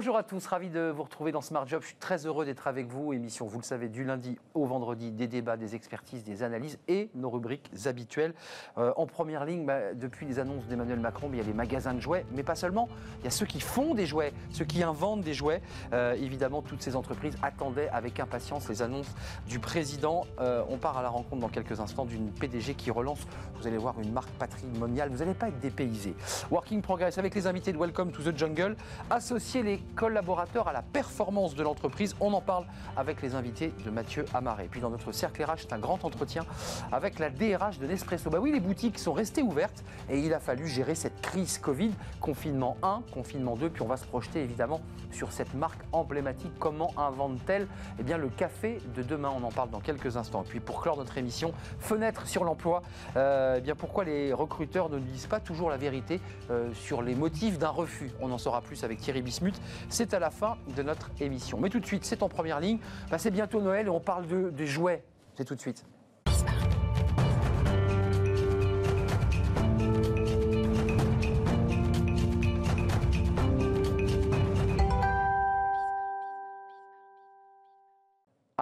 [0.00, 1.82] Bonjour à tous, ravi de vous retrouver dans Smart Job.
[1.82, 3.12] Je suis très heureux d'être avec vous.
[3.12, 7.10] Émission, vous le savez, du lundi au vendredi, des débats, des expertises, des analyses et
[7.14, 8.32] nos rubriques habituelles.
[8.78, 11.92] Euh, en première ligne, bah, depuis les annonces d'Emmanuel Macron, il y a les magasins
[11.92, 12.88] de jouets, mais pas seulement.
[13.18, 15.60] Il y a ceux qui font des jouets, ceux qui inventent des jouets.
[15.92, 19.14] Euh, évidemment, toutes ces entreprises attendaient avec impatience les annonces
[19.48, 20.24] du président.
[20.40, 23.20] Euh, on part à la rencontre dans quelques instants d'une PDG qui relance,
[23.58, 25.10] vous allez voir, une marque patrimoniale.
[25.10, 26.14] Vous n'allez pas être dépaysé.
[26.50, 28.76] Working Progress avec les invités de Welcome to the Jungle.
[29.10, 32.14] Associer les collaborateurs à la performance de l'entreprise.
[32.20, 32.64] On en parle
[32.96, 34.68] avec les invités de Mathieu Amaré.
[34.70, 36.42] Puis dans notre cercle RH, c'est un grand entretien
[36.92, 38.30] avec la DRH de Nespresso.
[38.30, 41.92] Bah oui, les boutiques sont restées ouvertes et il a fallu gérer cette crise Covid.
[42.20, 46.52] Confinement 1, confinement 2, puis on va se projeter évidemment sur cette marque emblématique.
[46.58, 47.66] Comment invente-t-elle
[47.98, 49.32] eh bien, le café de demain?
[49.36, 50.44] On en parle dans quelques instants.
[50.48, 52.82] Puis pour clore notre émission, fenêtre sur l'emploi.
[53.16, 57.14] Euh, eh bien pourquoi les recruteurs ne disent pas toujours la vérité euh, sur les
[57.14, 58.10] motifs d'un refus?
[58.20, 59.60] On en saura plus avec Thierry Bismuth.
[59.88, 61.58] C'est à la fin de notre émission.
[61.60, 62.78] Mais tout de suite, c'est en première ligne.
[63.18, 65.02] C'est bientôt Noël et on parle de, jouets.
[65.36, 65.84] C'est tout de suite.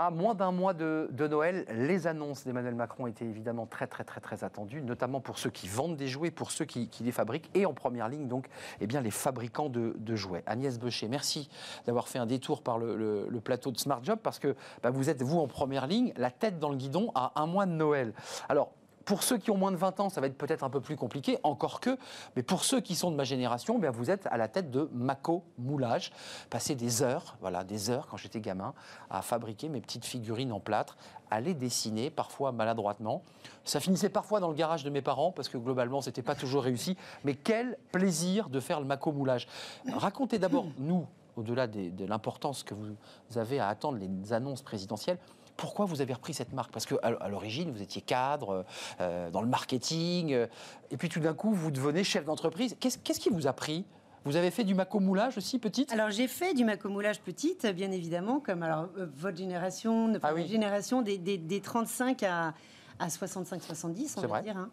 [0.01, 4.21] À moins d'un mois de, Noël, les annonces d'Emmanuel Macron étaient évidemment très très très
[4.21, 7.67] très attendues, notamment pour ceux qui vendent des jouets, pour ceux qui, les fabriquent, et
[7.67, 8.47] en première ligne donc,
[8.81, 10.45] eh bien les fabricants de, jouets.
[10.47, 11.51] Agnès Beucher, merci
[11.85, 14.55] d'avoir fait un détour par le, plateau de Smart Job parce que
[14.85, 17.67] bah, vous êtes vous en première ligne, la tête dans le guidon à un mois
[17.67, 18.13] de Noël.
[18.49, 18.71] Alors
[19.09, 20.95] pour ceux qui ont moins de 20 ans, ça va être peut-être un peu plus
[20.95, 21.97] compliqué, encore que,
[22.37, 24.91] mais pour ceux qui sont de ma génération, bien vous êtes à la tête de
[24.93, 26.13] Mako Moulage.
[26.51, 28.75] Passer des heures, voilà, des heures quand j'étais gamin,
[29.09, 30.99] à fabriquer mes petites figurines en plâtre,
[31.31, 33.23] à les dessiner, parfois maladroitement.
[33.65, 36.63] Ça finissait parfois dans le garage de mes parents, parce que globalement, c'était pas toujours
[36.63, 36.95] réussi.
[37.25, 39.49] Mais quel plaisir de faire le Mako Moulage.
[39.91, 41.07] Racontez d'abord, nous,
[41.39, 45.19] au-delà de l'importance que vous avez à attendre les annonces présidentielles,
[45.59, 46.73] pourquoi vous avez repris cette marque?
[46.73, 48.65] Parce qu'à l'origine, vous étiez cadre
[49.01, 50.47] euh, dans le marketing, euh,
[50.91, 52.77] et puis tout d'un coup, vous devenez chef d'entreprise.
[52.81, 53.85] Qu'est-ce qui vous a pris?
[54.25, 55.93] Vous avez fait du macomoulage aussi, petite?
[55.93, 60.47] Alors j'ai fait du macomoulage petite, bien évidemment, comme alors, euh, votre génération, ah oui.
[60.47, 62.55] génération des, des, 35 à,
[63.01, 64.57] à 65-70, on va dire.
[64.57, 64.71] Hein.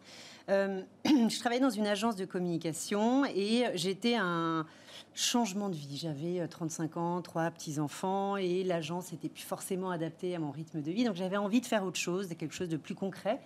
[1.06, 4.68] je travaillais dans une agence de communication et j'étais un
[5.16, 5.98] changement de vie.
[5.98, 10.82] J'avais 35 euh, ans, trois petits-enfants et l'agence n'était plus forcément adaptée à mon rythme
[10.82, 11.06] de vie.
[11.06, 13.40] Donc j'avais envie de faire autre chose, quelque chose de plus concret.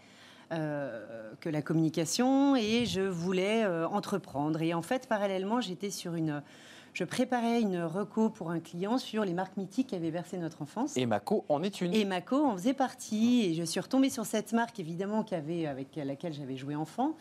[0.52, 4.59] Euh, que la communication et je voulais euh, entreprendre.
[4.63, 6.41] Et en fait, parallèlement, j'étais sur une,
[6.94, 10.63] je préparais une reco pour un client sur les marques mythiques qui avaient versé notre
[10.63, 10.97] enfance.
[10.97, 11.94] Et Mako en est une.
[11.94, 13.46] Et Mako en faisait partie.
[13.46, 17.13] Et je suis retombée sur cette marque, évidemment, avec laquelle j'avais joué enfant.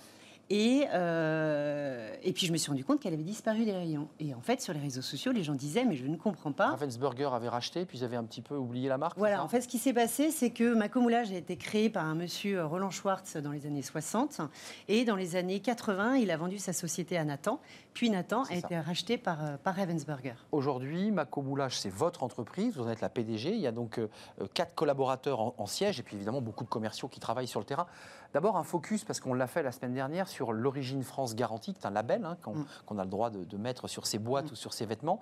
[0.51, 4.09] Et, euh, et puis je me suis rendu compte qu'elle avait disparu des rayons.
[4.19, 6.69] Et en fait, sur les réseaux sociaux, les gens disaient Mais je ne comprends pas.
[6.69, 9.61] Ravensburger avait racheté, puis ils avaient un petit peu oublié la marque Voilà, en fait,
[9.61, 13.37] ce qui s'est passé, c'est que Macomoulage a été créé par un monsieur Roland Schwartz
[13.37, 14.41] dans les années 60.
[14.89, 17.61] Et dans les années 80, il a vendu sa société à Nathan.
[17.99, 20.35] Puis Nathan a été racheté par, euh, par Ravensburger.
[20.53, 22.77] Aujourd'hui, Macomoulage, c'est votre entreprise.
[22.77, 23.51] Vous en êtes la PDG.
[23.51, 24.07] Il y a donc euh,
[24.55, 27.67] quatre collaborateurs en, en siège et puis évidemment beaucoup de commerciaux qui travaillent sur le
[27.67, 27.89] terrain.
[28.35, 31.81] D'abord, un focus, parce qu'on l'a fait la semaine dernière, sur l'origine France garantie, qui
[31.81, 32.63] est un label hein, mm.
[32.87, 34.53] qu'on a le droit de, mettre sur ses boîtes mm.
[34.53, 35.19] ou sur ses vêtements.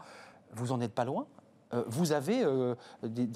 [0.52, 1.45] Vous en êtes pas loin euh,
[1.88, 2.74] vous avez euh,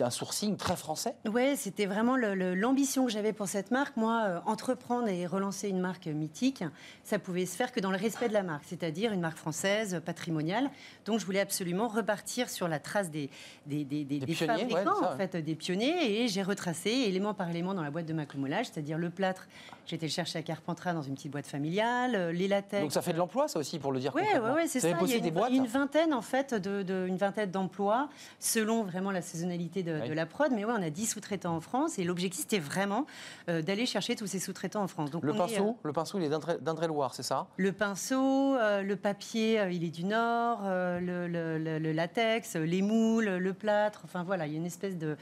[0.00, 1.14] un sourcing très français?
[1.28, 3.96] Oui, c'était vraiment l'ambition que j'avais pour cette marque.
[3.96, 6.64] Moi, euh, entreprendre et relancer une marque mythique,
[7.02, 10.00] ça pouvait se faire que dans le respect de la marque, c'est-à-dire une marque française,
[10.04, 10.70] patrimoniale.
[11.06, 13.30] Donc, je voulais absolument repartir sur la trace des,
[13.66, 16.22] des, fabricants, en fait, des pionniers.
[16.22, 19.48] Et j'ai retracé élément par élément dans la boîte de Macomoulage, c'est-à-dire le plâtre.
[19.90, 22.82] J'étais le chercher à Carpentras dans une petite boîte familiale, les latex.
[22.82, 24.88] Donc, ça fait de l'emploi, ça aussi, pour le dire Oui, ouais, c'est ça.
[24.88, 28.08] Il y a une, des boîtes une vingtaine, en fait, de, de une vingtaine d'emplois
[28.38, 30.52] selon vraiment la saisonnalité de, la prod.
[30.52, 33.04] Mais ouais, on a 10 sous-traitants en France et l'objectif, c'était vraiment
[33.48, 35.10] euh, d'aller chercher tous ces sous-traitants en France.
[35.10, 37.48] Donc, le, pinceau, euh, le pinceau, il est d'Indre-et-Loire, c'est ça?
[37.56, 43.54] Le pinceau, euh, le papier, il est du Nord, le, le, latex, les moules, le
[43.54, 44.02] plâtre.
[44.04, 45.16] Enfin voilà, il y a une espèce de euh,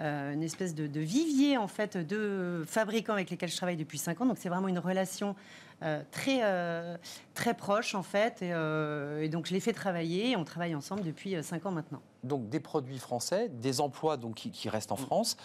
[0.00, 4.26] une espèce de, vivier en fait de fabricants avec lesquels je travaille depuis 5 ans.
[4.26, 5.34] Donc c'est vraiment une relation
[5.82, 6.96] euh, très euh,
[7.34, 8.42] très proche en fait.
[8.42, 10.36] Et, donc je l'ai fait travailler.
[10.36, 12.02] on travaille ensemble depuis 5 ans maintenant.
[12.22, 15.36] Donc des produits français, des emplois donc qui, restent en France.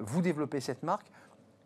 [0.00, 1.10] vous développez cette marque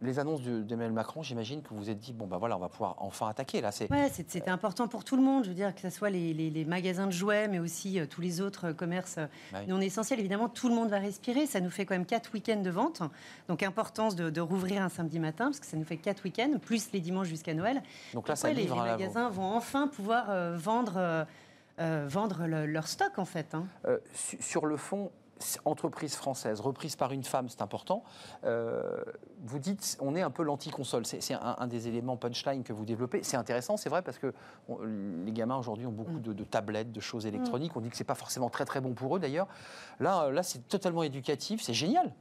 [0.02, 2.69] les annonces d'Emmanuel Macron, j'imagine que vous vous êtes dit, bon, ben voilà, on va
[2.69, 3.60] pouvoir enfin attaquer.
[3.60, 3.90] Là, c'est...
[3.90, 5.44] Ouais, c'était important pour tout le monde.
[5.44, 8.40] Je veux dire, que ce soit les, magasins de jouets, mais aussi euh, tous les
[8.40, 10.19] autres euh, commerces euh, non essentiels.
[10.19, 11.46] Évidemment, tout le monde va respirer.
[11.46, 13.02] Ça nous fait quand même quatre week-ends de vente.
[13.49, 16.90] Donc, importance de, rouvrir un samedi matin, parce que ça nous fait quatre week-ends, plus
[16.93, 17.82] les dimanches jusqu'à Noël.
[18.12, 21.26] Donc là, ça Les, les magasins vont enfin pouvoir vendre
[21.78, 23.55] vendre leur stock en fait.
[23.55, 23.66] Hein?
[24.40, 25.10] sur le fond,
[25.64, 28.04] entreprise française, reprise par une femme, c'est important.
[28.44, 29.02] Euh,
[29.44, 31.06] vous dites, on est un peu l'anti-console.
[31.06, 33.22] C'est un, des éléments punchline que vous développez.
[33.22, 34.32] C'est intéressant, c'est vrai, parce que
[35.24, 36.34] les gamins aujourd'hui ont beaucoup mm.
[36.34, 37.74] de, tablettes, de choses électroniques.
[37.74, 37.78] Mm.
[37.78, 39.48] On dit que c'est pas forcément très très bon pour eux d'ailleurs.
[40.00, 42.12] Là, là c'est totalement éducatif, c'est génial.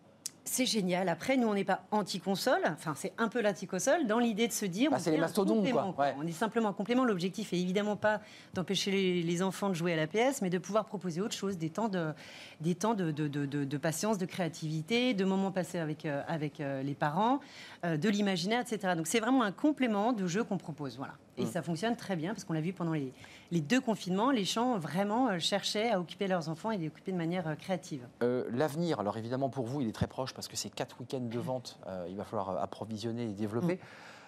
[0.44, 1.08] C'est génial.
[1.08, 2.62] Après, nous, on n'est pas anti-console.
[2.66, 4.90] Enfin, c'est un peu l'anti-console dans l'idée de se dire.
[4.90, 5.94] Bah, c'est les mastodontes, quoi.
[6.18, 7.06] On est simplement un complément.
[7.06, 8.22] L'objectif est évidemment pas
[8.54, 11.70] d'empêcher les, enfants de jouer à la PS, mais de pouvoir proposer autre chose, des
[11.70, 12.12] temps de,
[12.60, 16.84] des temps de, de, de, patience, de créativité, de moments passés avec, euh, avec euh,
[16.84, 17.40] les parents,
[17.86, 18.94] euh, de l'imaginaire, etc.
[18.96, 20.98] Donc, c'est vraiment un complément de jeu qu'on propose.
[20.98, 21.14] Voilà.
[21.38, 21.48] Et mm.
[21.48, 23.14] ça fonctionne très bien parce qu'on l'a vu pendant les,
[23.52, 27.12] les, deux confinements, les gens vraiment euh, cherchaient à occuper leurs enfants et les occuper
[27.12, 28.08] de manière euh, créative.
[28.22, 31.20] Euh, l'avenir, alors évidemment pour vous, il est très proche parce que c'est quatre week-ends
[31.22, 31.80] de vente,
[32.10, 33.76] il va falloir approvisionner et développer.
[33.76, 33.80] Mm.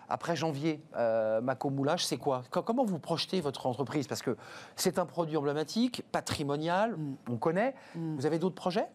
[0.09, 0.81] Après janvier,
[1.41, 2.43] Maco Moulage, c'est quoi?
[2.51, 4.05] Comment vous projetez votre entreprise?
[4.05, 4.35] Parce que
[4.75, 7.15] c'est un produit emblématique, patrimonial, mm.
[7.29, 7.73] on connaît.
[7.95, 8.87] Vous avez d'autres projets?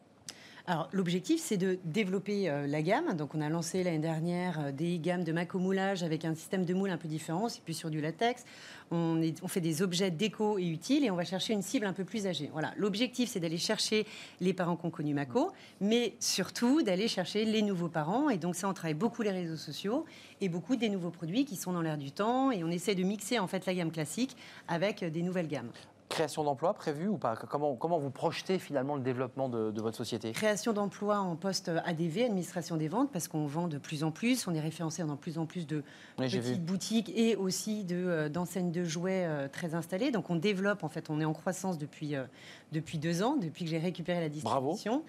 [0.70, 3.16] Alors, l'objectif, c'est de développer euh, la gamme.
[3.16, 6.74] Donc, on a lancé l'année dernière euh, des gammes de macomoulage avec un système de
[6.74, 8.44] moule un peu différent, c'est plus sur du latex.
[8.90, 9.18] On,
[9.48, 12.26] fait des objets déco et utiles et on va chercher une cible un peu plus
[12.26, 12.50] âgée.
[12.52, 12.74] Voilà.
[12.76, 14.06] L'objectif, c'est d'aller chercher
[14.42, 18.28] les parents qui ont connu Maco, mais surtout d'aller chercher les nouveaux parents.
[18.28, 20.04] Et donc, ça, on travaille beaucoup les réseaux sociaux
[20.42, 22.50] et beaucoup des nouveaux produits qui sont dans l'air du temps.
[22.50, 24.36] Et on essaie de mixer en fait la gamme classique
[24.68, 25.70] avec des nouvelles gammes.
[26.08, 27.36] Création d'emplois prévue ou pas?
[27.36, 30.32] Comment, comment vous projetez finalement le développement de, votre société?
[30.32, 34.46] Création d'emplois en poste ADV, administration des ventes, parce qu'on vend de plus en plus.
[34.46, 35.82] On est référencé dans plus en plus de
[36.16, 40.10] petites boutiques et aussi euh, d'enseignes de, jouets euh, très installées.
[40.10, 42.24] Donc on développe, en fait, on est en croissance depuis, euh,
[42.72, 44.92] depuis deux ans, depuis que j'ai récupéré la distribution.
[44.92, 45.04] Bravo.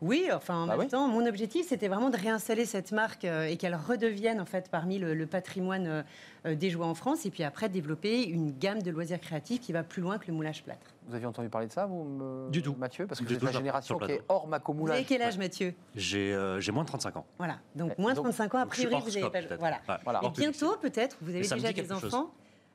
[0.00, 3.56] Oui, enfin en bah même temps, mon objectif c'était vraiment de réinstaller cette marque et
[3.56, 6.04] qu'elle redevienne en fait parmi le, patrimoine
[6.46, 9.72] euh, des jouets en France et puis après développer une gamme de loisirs créatifs qui
[9.72, 10.94] va plus loin que le moulage plâtre.
[11.08, 12.76] Vous aviez entendu parler de ça, vous Du tout.
[12.78, 13.06] Mathieu?
[13.06, 14.94] Parce que vous êtes la génération qui est hors Maco Moulage.
[14.94, 15.74] Vous avez quel âge, Mathieu?
[16.14, 17.26] Euh, J'ai moins de 35 ans.
[17.38, 19.56] Voilà, donc moins de 35 ans, a priori, vous n'avez pas...
[19.56, 19.78] Voilà.
[20.04, 20.20] voilà.
[20.22, 22.30] Et bientôt, peut-être, vous avez déjà des enfants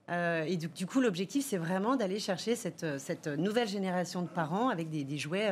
[0.10, 4.68] euh, et du, coup, l'objectif, c'est vraiment d'aller chercher cette, cette, nouvelle génération de parents
[4.68, 5.50] avec des, des jouets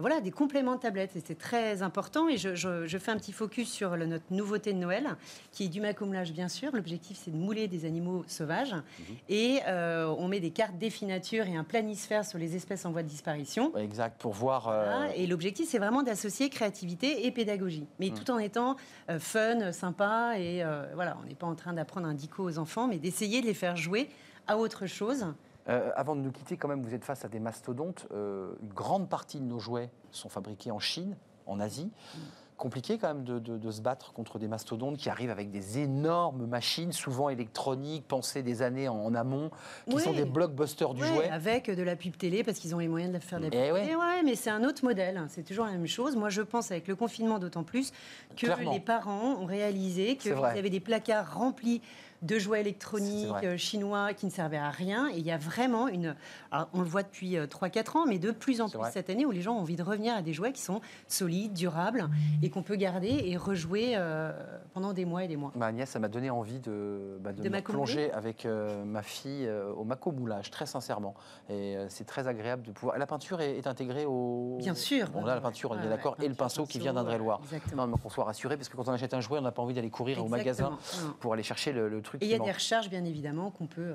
[0.00, 1.16] voilà, des compléments de tablettes.
[1.16, 2.28] Et c'est très important.
[2.28, 5.16] Et je, fais un petit focus sur notre nouveauté de Noël,
[5.52, 6.70] qui est du macoumlage, bien sûr.
[6.74, 8.74] L'objectif, c'est de mouler des animaux sauvages.
[8.74, 9.16] Mhm.
[9.28, 13.02] Et euh, on met des cartes définatures et un planisphère sur les espèces en voie
[13.02, 13.76] de disparition.
[13.76, 14.68] Exact, pour voir.
[14.68, 17.86] Euh, et l'objectif, c'est vraiment d'associer créativité et pédagogie.
[17.98, 18.14] Mais mhm.
[18.14, 18.76] tout en étant
[19.10, 20.38] euh, fun, sympa.
[20.38, 20.64] Et
[20.94, 23.54] voilà, on n'est pas en train d'apprendre un dico aux enfants, mais d'essayer de les
[23.54, 24.08] faire jouer
[24.46, 25.26] à autre chose.
[25.70, 28.06] Euh, avant de nous quitter, quand même, vous êtes face à des mastodontes.
[28.12, 31.90] Euh, une grande partie de nos jouets sont fabriqués en Chine, en Asie.
[32.56, 36.92] Compliqué quand même de, se battre contre des mastodontes qui arrivent avec des énormes machines,
[36.92, 39.50] souvent électroniques, pensées des années en, amont,
[39.88, 41.30] qui sont des blockbusters du jouet.
[41.30, 43.60] Avec de la pub télé parce qu'ils ont les moyens de faire de la pub.
[43.62, 44.22] Eh ouais.
[44.22, 45.24] mais c'est un autre modèle.
[45.28, 46.16] C'est toujours la même chose.
[46.16, 47.92] Moi, je pense avec le confinement d'autant plus
[48.36, 51.80] que les parents ont réalisé qu'ils avaient des placards remplis
[52.22, 55.08] de jouets électroniques euh, chinois qui ne servaient à rien.
[55.08, 56.14] Et il y a vraiment une.
[56.52, 59.30] on le voit depuis 3-4 euh, ans, mais de plus en plus cette année où
[59.30, 62.08] les gens ont envie de revenir à des jouets qui sont solides, durables
[62.42, 64.32] et qu'on peut garder et rejouer euh,
[64.74, 65.52] pendant des mois et des mois.
[65.56, 68.46] Ma Agnès, ça m'a donné envie de, bah, de, me plonger avec
[68.84, 71.14] ma fille au maco moulage, très sincèrement.
[71.48, 72.98] Et c'est très agréable de pouvoir.
[72.98, 74.56] La peinture est, intégrée au.
[74.58, 75.08] Bien sûr.
[75.14, 77.40] On a la peinture, on est d'accord, et le pinceau qui vient d'Indre-et-Loire.
[77.44, 77.88] Exactement.
[77.88, 79.90] qu'on soit rassuré, parce que quand on achète un jouet, on n'a pas envie d'aller
[79.90, 80.78] courir au magasin
[81.20, 83.94] pour aller chercher le, le et il y a des recharges, bien évidemment, qu'on peut.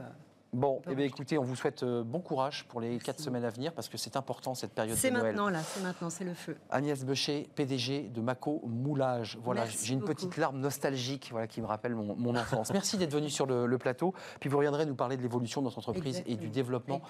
[0.55, 3.49] Bon, eh bien, écoutez, on vous souhaite euh, bon courage pour les quatre semaines à
[3.49, 5.13] venir parce que c'est important cette période de Noël.
[5.13, 6.55] C'est maintenant là, c'est maintenant, c'est le feu.
[6.71, 9.37] Agnès Becher, PDG de Mako Moulage.
[9.43, 12.71] Voilà, j'ai une petite larme nostalgique voilà, qui me rappelle mon, enfance.
[12.71, 14.13] Merci d'être venu sur le, plateau.
[14.39, 17.01] Puis vous reviendrez nous parler de l'évolution de notre entreprise et du développement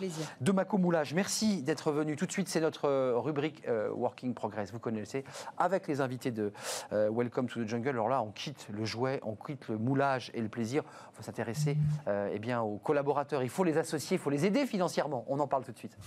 [0.42, 1.14] de Mako Moulage.
[1.14, 2.16] Merci d'être venu.
[2.16, 4.72] Tout de suite, c'est notre euh, rubrique euh, Working Progress.
[4.72, 5.24] Vous connaissez,
[5.60, 6.52] avec les invités de
[6.92, 7.90] Welcome to the Jungle.
[7.90, 10.82] Alors là, on quitte le jouet, on quitte le moulage et le plaisir.
[11.14, 14.66] On va s'intéresser eh bien, aux collaborateurs il faut les associer, il faut les aider
[14.66, 15.26] financièrement.
[15.28, 15.98] On en parle tout de suite.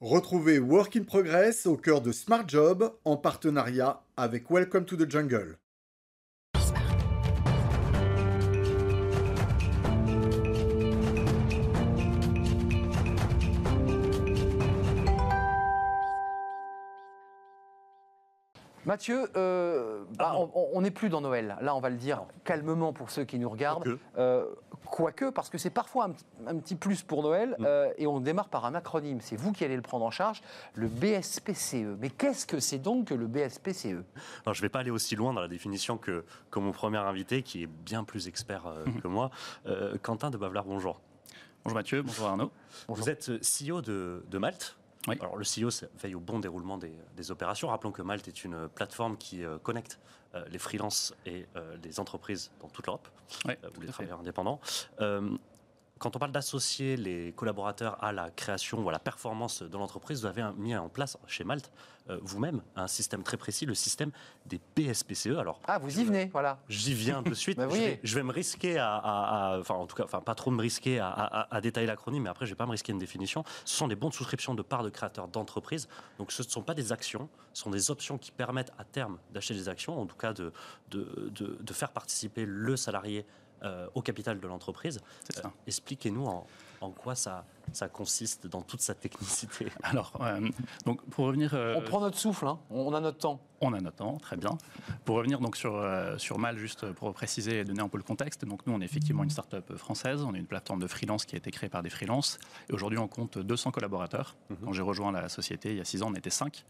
[0.00, 5.10] Retrouvez Work in Progress au cœur de Smart Job en partenariat avec Welcome to the
[5.10, 5.58] Jungle.
[18.90, 20.34] Mathieu, euh, bah,
[20.74, 21.56] on n'est plus dans Noël.
[21.60, 24.00] Là, on va le dire calmement pour ceux qui nous regardent.
[24.18, 24.46] Euh,
[24.84, 26.10] quoique, parce que c'est parfois
[26.48, 27.54] un, petit plus pour Noël.
[27.60, 27.64] Mm.
[27.64, 29.20] Euh, et on démarre par un acronyme.
[29.20, 30.42] C'est vous qui allez le prendre en charge,
[30.74, 31.98] le BSPCE.
[32.00, 34.02] Mais qu'est-ce que c'est donc que le BSPCE
[34.44, 36.24] Alors, Je ne vais pas aller aussi loin dans la définition que,
[36.56, 39.00] mon premier invité, qui est bien plus expert mm-hmm.
[39.02, 39.30] que moi,
[40.02, 40.64] Quentin de Bavelard.
[40.64, 41.00] Bonjour.
[41.62, 42.50] Bonjour Mathieu, bonjour Arnaud.
[42.88, 44.79] Vous êtes CEO de, de Malte.
[45.08, 45.16] Oui.
[45.20, 47.68] Alors le CEO veille au bon déroulement des, opérations.
[47.68, 49.98] Rappelons que Malte est une plateforme qui connecte
[50.48, 51.46] les freelances et
[51.82, 53.08] les entreprises dans toute l'Europe,
[53.46, 54.60] oui, ou les travailleurs indépendants
[56.00, 60.20] quand on parle d'associer les collaborateurs à la création ou à la performance de l'entreprise,
[60.20, 61.70] vous avez mis en place chez Malte
[62.10, 64.10] euh, vous-même un système très précis, le système
[64.46, 65.38] des PSPCE.
[65.38, 66.58] Alors, ah, vous y venez, voilà.
[66.68, 67.56] J'y viens de suite.
[67.58, 67.98] bah oui.
[68.02, 71.60] je, vais, me risquer à, enfin en tout cas, enfin pas trop me risquer à,
[71.62, 73.44] détailler l'acronyme, mais après je vais pas me risquer une définition.
[73.64, 75.88] Ce sont des bons de souscription de parts de créateurs d'entreprises.
[76.18, 79.18] Donc ce ne sont pas des actions, ce sont des options qui permettent à terme
[79.32, 80.52] d'acheter des actions, en tout cas de,
[80.90, 83.24] de, de, de faire participer le salarié
[83.62, 85.00] euh, au capital de l'entreprise.
[85.36, 86.46] Euh, expliquez-nous en,
[86.80, 89.66] en, quoi ça, ça consiste dans toute sa technicité.
[89.82, 90.48] Alors, euh,
[90.84, 91.54] donc pour revenir.
[91.54, 92.58] on prend notre souffle, hein.
[92.70, 93.40] on a notre temps.
[93.62, 94.56] On a notre temps, très bien.
[95.04, 95.84] Pour revenir donc sur,
[96.16, 98.86] sur Mal, juste pour préciser et donner un peu le contexte, donc nous on est
[98.86, 101.82] effectivement une start-up française, on est une plateforme de freelance qui a été créée par
[101.82, 102.38] des freelances,
[102.70, 104.34] et aujourd'hui on compte 200 collaborateurs.
[104.48, 104.56] Mhm.
[104.64, 106.64] Quand j'ai rejoint la société il y a 6 ans, on était 5.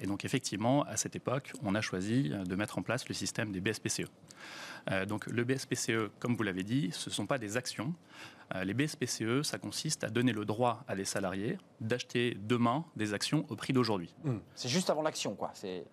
[0.00, 3.52] et donc effectivement, à cette époque, on a choisi de mettre en place le système
[3.52, 4.06] des BSPCE.
[4.90, 7.94] Euh, donc le BSPCE, comme vous l'avez dit, ce ne sont pas des actions.
[8.54, 13.12] Euh, les BSPCE, ça consiste à donner le droit à des salariés d'acheter demain des
[13.14, 14.14] actions au prix d'aujourd'hui.
[14.24, 14.38] Hmm.
[14.54, 15.52] C'est juste avant l'action, quoi.
[15.54, 15.84] C'est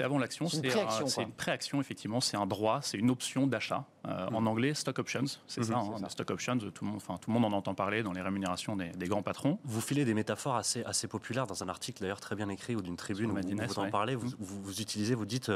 [0.00, 0.46] avant l'action.
[0.48, 2.20] C'est une C'est une préaction, effectivement.
[2.20, 3.84] C'est un droit, c'est une option d'achat.
[4.06, 4.46] Euh, en hmm.
[4.46, 7.38] anglais, stock options, c'est hmm, ça, hein, Stock options, tout le, monde, enfin, tout le
[7.38, 9.58] monde en entend parler dans les rémunérations des, grands patrons.
[9.64, 12.80] Vous filez des métaphores assez, assez populaires dans un article d'ailleurs très bien écrit ou
[12.80, 14.14] d'une tribune où vous, vous, en parlez.
[14.14, 15.52] Vous, vous, utilisez, vous dites,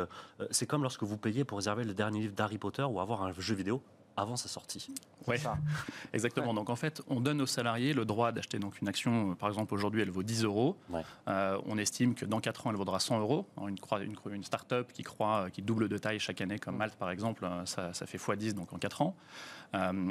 [0.50, 3.32] c'est comme lorsque vous payez pour réserver le dernier livre d'Harry Potter ou avoir un
[3.32, 3.82] jeu vidéo
[4.16, 4.94] avant sa sortie.
[5.26, 5.36] Oui,
[6.12, 6.54] exactement.
[6.54, 9.32] Donc en fait, on donne aux salariés le droit d'acheter donc une action.
[9.32, 10.76] Euh, par exemple, aujourd'hui, elle vaut 10 euros.
[11.28, 13.46] Euh, on estime que dans 4 ans, elle vaudra 100 euros.
[13.60, 17.10] Une, une, une start-up qui croit, qui double de taille chaque année, comme Malte par
[17.10, 19.16] exemple, euh, ça, fait x10 donc en 4 ans.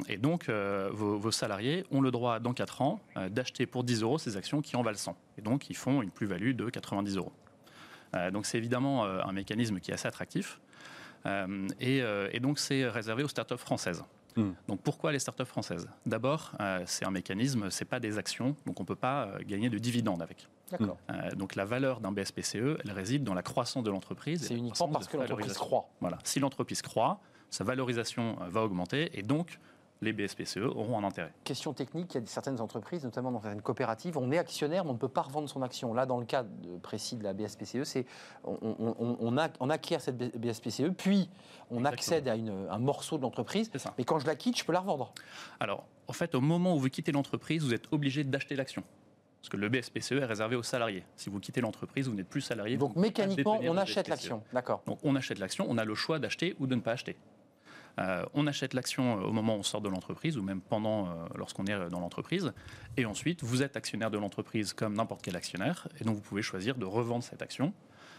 [0.08, 4.36] et donc, vos, salariés ont le droit dans 4 ans d'acheter pour 10 euros ces
[4.36, 5.16] actions qui en valent 100.
[5.38, 7.32] Et donc, ils font une plus-value de 90 euros.
[8.32, 10.60] donc c'est évidemment un mécanisme qui est assez attractif.
[11.26, 14.04] Euh, euh, et, donc, c'est réservé aux startups françaises.
[14.36, 14.50] Hmm.
[14.66, 15.88] Donc pourquoi les startups françaises?
[16.06, 19.70] D'abord, euh, c'est un mécanisme, c'est pas des actions, donc on ne peut pas gagner
[19.70, 20.48] de dividendes avec.
[20.72, 20.96] D'accord.
[21.36, 24.44] donc la valeur d'un BSPCE, elle réside dans la croissance de l'entreprise.
[24.44, 25.88] C'est uniquement parce que l'entreprise croît.
[26.00, 26.18] Voilà.
[26.24, 29.60] Si l'entreprise croît, sa valorisation va augmenter et donc
[30.00, 31.32] les BSPCE auront un intérêt.
[31.44, 34.90] Question technique, il y a certaines entreprises, notamment dans certaines coopératives, on est actionnaire, mais
[34.90, 35.94] on ne peut pas revendre son action.
[35.94, 36.44] Là, dans le cas
[36.82, 38.06] précis de la BSPCE, c'est
[38.44, 41.28] on, acquiert cette BSPCE, puis
[41.70, 44.80] on accède à un morceau de l'entreprise, mais quand je la quitte, je peux la
[44.80, 45.12] revendre.
[45.60, 48.82] Alors, en fait, au moment où vous quittez l'entreprise, vous êtes obligé d'acheter l'action.
[49.40, 51.04] Parce que le BSPCE est réservé aux salariés.
[51.16, 52.78] Si vous quittez l'entreprise, vous n'êtes plus salarié.
[52.78, 54.42] Donc mécaniquement, on achète l'action.
[54.54, 54.82] D'accord.
[54.86, 57.16] Donc on achète l'action, on a le choix d'acheter ou de ne pas acheter.
[57.98, 61.06] Euh, on achète l'action euh, au moment où on sort de l'entreprise ou même pendant
[61.06, 62.52] euh, lorsqu'on est dans l'entreprise.
[62.96, 65.88] Et ensuite, vous êtes actionnaire de l'entreprise comme n'importe quel actionnaire.
[66.00, 67.72] Et donc, vous pouvez choisir de revendre cette action.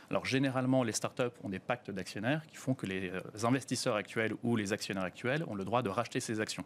[0.09, 3.11] Alors, généralement, les startups ont des pactes d'actionnaires qui font que les
[3.43, 6.63] investisseurs actuels ou les actionnaires actuels ont le droit de racheter ces actions.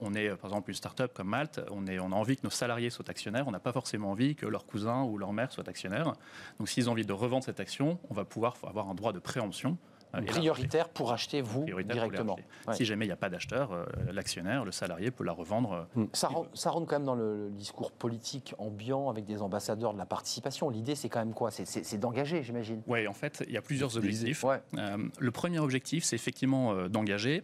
[0.00, 2.88] on est, par exemple, une start-up comme Malte, on, est, a envie que nos salariés
[2.88, 6.14] soient actionnaires, on n'a pas forcément envie que leur cousin ou leur mère soient actionnaires.
[6.58, 9.18] Donc, s'ils ont envie de revendre cette action, on va pouvoir avoir un droit de
[9.18, 9.76] préemption
[10.20, 12.36] prioritaire pour acheter vous directement.
[12.72, 15.88] Si jamais il n'y a pas d'acheteur, euh, l'actionnaire, le salarié peut la revendre.
[15.96, 16.08] Euh, hmm.
[16.12, 19.98] Ça, rentre, ça rentre quand même dans le, discours politique ambiant avec des ambassadeurs de
[19.98, 20.68] la participation.
[20.68, 21.50] L'idée, c'est quand même quoi?
[21.50, 22.82] C'est d'engager, j'imagine.
[22.86, 24.44] Oui, en fait, il y a plusieurs objectifs.
[24.44, 27.42] Euh, le premier objectif, c'est effectivement d'engager.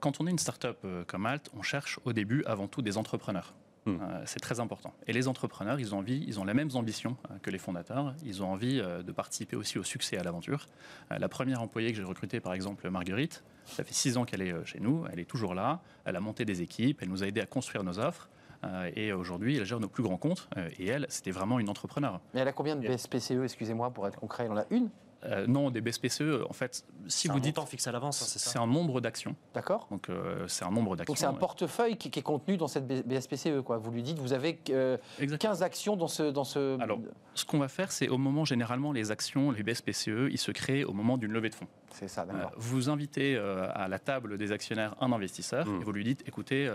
[0.00, 3.54] quand on est une start-up comme Alt, on cherche au début avant tout des entrepreneurs.
[3.86, 3.96] Hmm.
[4.02, 4.92] Euh, c'est très important.
[5.06, 8.14] Et les entrepreneurs, ils ont envie, ils ont les mêmes ambitions euh, que les fondateurs.
[8.24, 10.66] Ils ont envie euh, de participer aussi au succès à l'aventure.
[11.10, 14.54] la première employée que j'ai recrutée, par exemple, Marguerite, ça fait six ans qu'elle est
[14.66, 15.04] chez nous.
[15.12, 15.80] Elle est toujours là.
[16.04, 16.98] Elle a monté des équipes.
[17.02, 18.28] Elle nous a aidé à construire nos offres.
[18.96, 20.48] et aujourd'hui, elle gère nos plus grands comptes.
[20.78, 22.20] et elle, c'était vraiment une entrepreneur.
[22.34, 24.44] Mais elle a combien de BSPCE, excusez-moi, pour être concret?
[24.44, 24.90] Elle en a une?
[25.24, 27.58] Euh, non, des BSPCE, en fait, si vous dites.
[27.68, 29.36] fixe à l'avance, hein, c'est ça C'est un nombre d'actions.
[29.54, 29.86] D'accord.
[29.90, 31.12] Donc, euh, c'est un nombre d'actions.
[31.12, 33.76] Donc, c'est un portefeuille qui, est contenu dans cette BSPCE, quoi.
[33.76, 34.96] Vous lui dites, vous avez 15 euh,
[35.60, 36.80] actions dans ce, dans ce.
[36.80, 37.00] Alors,
[37.34, 40.84] ce qu'on va faire, c'est au moment, généralement, les actions, les BSPCE, ils se créent
[40.84, 41.68] au moment d'une levée de fonds.
[41.92, 42.52] C'est ça, d'accord.
[42.56, 45.80] vous invitez à la table des actionnaires un investisseur mmh.
[45.80, 46.70] et vous lui dites, écoutez,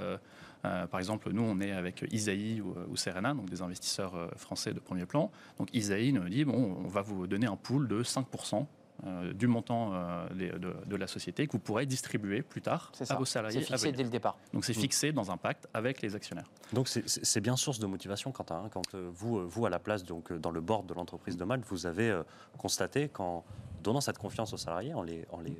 [0.65, 4.74] euh, par exemple, nous, on est avec Isaïe ou, Serena, donc des investisseurs euh, français
[4.74, 5.31] de premier plan.
[5.57, 8.65] Donc Isaïe nous dit, bon, on va vous donner un pool de 5%
[9.05, 9.91] euh, du montant
[10.34, 13.60] de, la société que vous pourrez distribuer plus tard à vos salariés.
[13.60, 14.38] C'est fixé dès le départ.
[14.53, 14.81] Donc c'est mm.
[14.81, 16.50] fixé dans un pacte avec les actionnaires.
[16.74, 20.31] Donc c'est bien source de motivation, Quentin, hein, quand vous, vous, à la place, donc,
[20.34, 22.22] dans le board de l'entreprise de Malte, vous avez
[22.57, 23.43] constaté quand
[23.86, 25.56] donnant cette confiance aux salariés, en les, en les,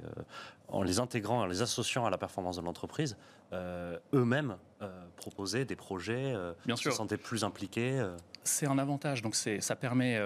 [0.68, 3.16] en les intégrant, en les associant à la performance de l'entreprise,
[3.54, 4.58] eux-mêmes
[5.16, 8.04] proposer des projets, Bien se sentir plus impliqués
[8.44, 9.24] c'est un avantage.
[9.24, 10.20] Donc ça permet,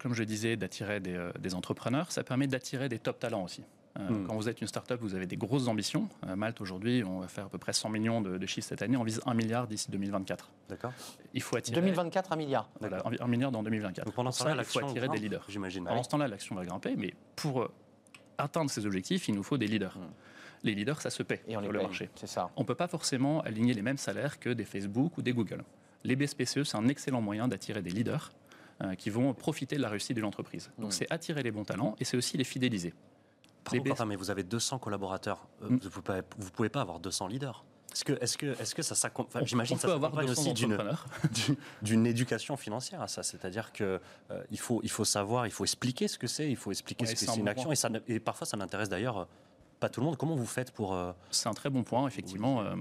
[0.00, 2.12] comme je disais, d'attirer des, des, entrepreneurs.
[2.12, 3.64] Ça permet d'attirer des top talents aussi.
[3.98, 4.26] Euh, hmm.
[4.26, 6.08] Quand vous êtes une start-up, vous avez des grosses ambitions.
[6.26, 8.96] Euh, Malte, aujourd'hui, on va faire à peu près 100 millions de, chiffres cette année.
[8.96, 10.50] On vise 1 milliard d'ici 2024.
[10.68, 10.92] D'accord.
[11.32, 11.80] Il faut attirer.
[11.80, 12.68] 2024, 1 milliard.
[12.80, 14.04] Voilà, 1 milliard dans 2024.
[14.04, 15.44] Donc pendant ce temps-là, il faut attirer des leaders.
[15.48, 15.84] J'imagine.
[15.84, 17.72] Pendant ce temps-là, l'action va grimper, mais pour euh,
[18.38, 19.96] atteindre ces objectifs, il nous faut des leaders.
[19.96, 20.10] Hmm.
[20.62, 22.10] Les leaders, ça se paie Et on sur le marché.
[22.16, 22.50] C'est ça.
[22.56, 25.62] On ne peut pas forcément aligner les mêmes salaires que des Facebook ou des Google.
[26.02, 28.32] Les BSPCE, c'est un excellent moyen d'attirer des leaders
[28.98, 30.70] qui vont profiter de la réussite de l'entreprise.
[30.78, 30.92] Donc hmm.
[30.92, 32.92] c'est attirer les bons talents et c'est aussi les fidéliser
[34.06, 35.46] mais vous avez 200 collaborateurs.
[35.62, 35.78] Euh, mm.
[35.78, 37.64] Vous ne pouvez, pas avoir 200 leaders.
[37.92, 40.52] Est-ce que, est-ce que, est-ce que ça s'accompagne J'imagine ça s'accompagne aussi
[41.82, 43.22] d'une, éducation financière à ça.
[43.22, 46.56] C'est-à-dire que euh, il faut, il faut savoir, il faut expliquer ce que c'est, il
[46.56, 47.72] faut expliquer ce que c'est une action.
[47.72, 49.26] Et, ça, et parfois, ça n'intéresse d'ailleurs
[49.80, 50.16] pas tout le monde.
[50.16, 50.94] Comment vous faites pour...
[50.94, 52.62] Euh, c'est un très bon point, effectivement.
[52.62, 52.74] Euh,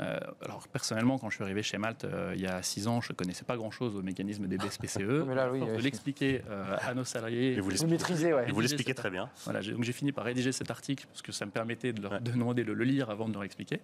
[0.00, 3.12] euh, alors personnellement, quand je suis arrivé chez Malte il y a six ans, je
[3.12, 4.98] ne connaissais pas grand-chose au mécanisme des BSPCE.
[5.26, 6.42] Mais là, oui, de l'expliquer
[6.80, 7.54] à nos salariés.
[7.54, 8.48] Et vous, vous maîtrisez, ouais.
[8.48, 9.28] Et vous l'expliquez très bien.
[9.44, 12.20] Voilà, donc j'ai fini par rédiger cet article parce que ça me permettait de leur
[12.20, 13.80] demander de le lire avant de leur expliquer.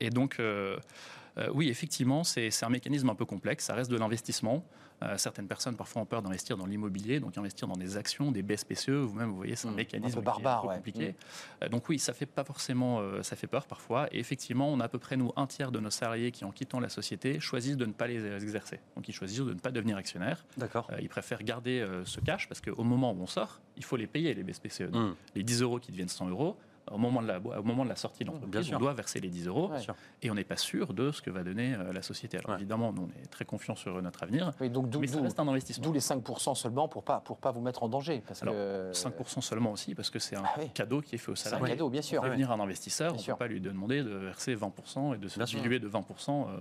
[0.00, 0.40] et donc...
[1.52, 3.64] oui, effectivement, c'est un mécanisme un peu complexe.
[3.64, 4.64] Ça reste de l'investissement.
[5.02, 8.42] Euh, certaines personnes parfois ont peur d'investir dans l'immobilier, donc investir dans des actions, des
[8.42, 8.90] BSPCE.
[8.90, 9.76] Vous-même, vous voyez, c'est un hmm.
[9.76, 11.10] mécanisme un peu barbare, compliqué.
[11.10, 11.64] Hmm.
[11.64, 14.08] Euh, donc oui, ça fait pas forcément, euh, ça fait peur parfois.
[14.12, 16.52] Et effectivement, on a à peu près nous un tiers de nos salariés qui, en
[16.52, 18.80] quittant la société, choisissent de ne pas les exercer.
[18.96, 20.44] Donc ils choisissent de ne pas devenir actionnaires.
[20.56, 20.90] D'accord.
[21.00, 24.34] ils préfèrent garder ce cash parce qu'au moment où on sort, il faut les payer
[24.34, 24.90] les BSPCE.
[24.92, 25.14] Hmm.
[25.34, 26.56] Les 10 euros qui deviennent 100 euros
[26.90, 29.28] au moment de la, au moment de la sortie de l'entreprise, on doit verser les
[29.28, 29.70] 10 euros
[30.22, 32.38] et on n'est pas sûr de ce que va donner euh, la société.
[32.38, 35.48] Alors évidemment, nous, on est très confiants sur notre avenir, donc, mais ça reste un
[35.48, 35.84] investissement.
[35.84, 38.22] D'où les 5% seulement pour pas, pour pas vous mettre en danger.
[38.26, 38.92] Parce Alors, que...
[38.92, 41.66] 5% seulement aussi, parce que c'est un ah cadeau qui est fait au salarié.
[41.66, 42.20] C'est un cadeau, bien sûr.
[42.20, 45.42] Prévenir un investisseur, on ne peut pas lui demander de verser 20% et de se
[45.42, 46.02] diluer de 20% euh,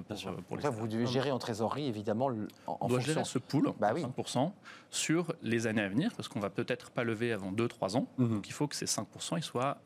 [0.07, 2.29] pour, euh, pour les Vous devez gérer en trésorerie, évidemment,
[2.67, 4.51] en, On doit gérer ce pool, bah 5%,
[4.89, 8.07] sur les années à venir, parce qu'on va peut-être pas lever avant 2-3 ans.
[8.17, 8.35] Mhm.
[8.35, 9.77] Donc il faut que ces 5% ils soient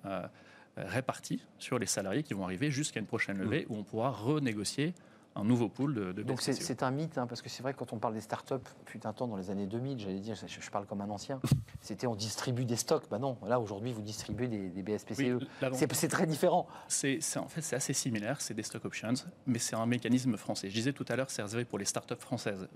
[0.86, 3.74] répartis sur les salariés qui vont arriver jusqu'à une prochaine levée mm.
[3.74, 4.94] où on pourra renégocier
[5.38, 7.78] un nouveau pool de, de Donc c'est un mythe, hein, parce que c'est vrai que
[7.78, 10.70] quand on parle des startups, fut un temps dans les années 2000, j'allais dire, je,
[10.72, 11.40] parle comme un ancien,
[11.80, 13.04] c'était on distribue des stocks.
[13.10, 15.46] Bah non, là aujourd'hui vous distribuez des, des BSPCE.
[15.94, 16.68] c'est très différent.
[16.88, 19.14] C'est en fait c'est assez similaire, c'est des stock options,
[19.46, 20.70] mais c'est un mécanisme français.
[20.70, 22.68] Je disais tout à l'heure, c'est réservé pour les startups françaises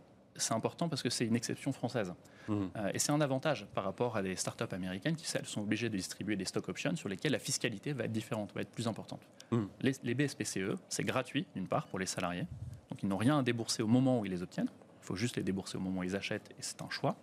[0.41, 2.13] c'est important parce que c'est une exception française.
[2.47, 2.53] Mmh.
[2.75, 5.89] Euh, et c'est un avantage par rapport à des startups américaines qui, elles, sont obligées
[5.89, 8.87] de distribuer des stock options sur lesquelles la fiscalité va être différente, va être plus
[8.87, 9.21] importante.
[9.51, 9.63] Mmh.
[9.81, 12.47] Les, les, BSPCE, c'est gratuit, d'une part, pour les salariés.
[12.89, 14.69] Donc, ils n'ont rien à débourser au moment où ils les obtiennent.
[15.01, 17.15] Il faut juste les débourser au moment où ils achètent et c'est un choix.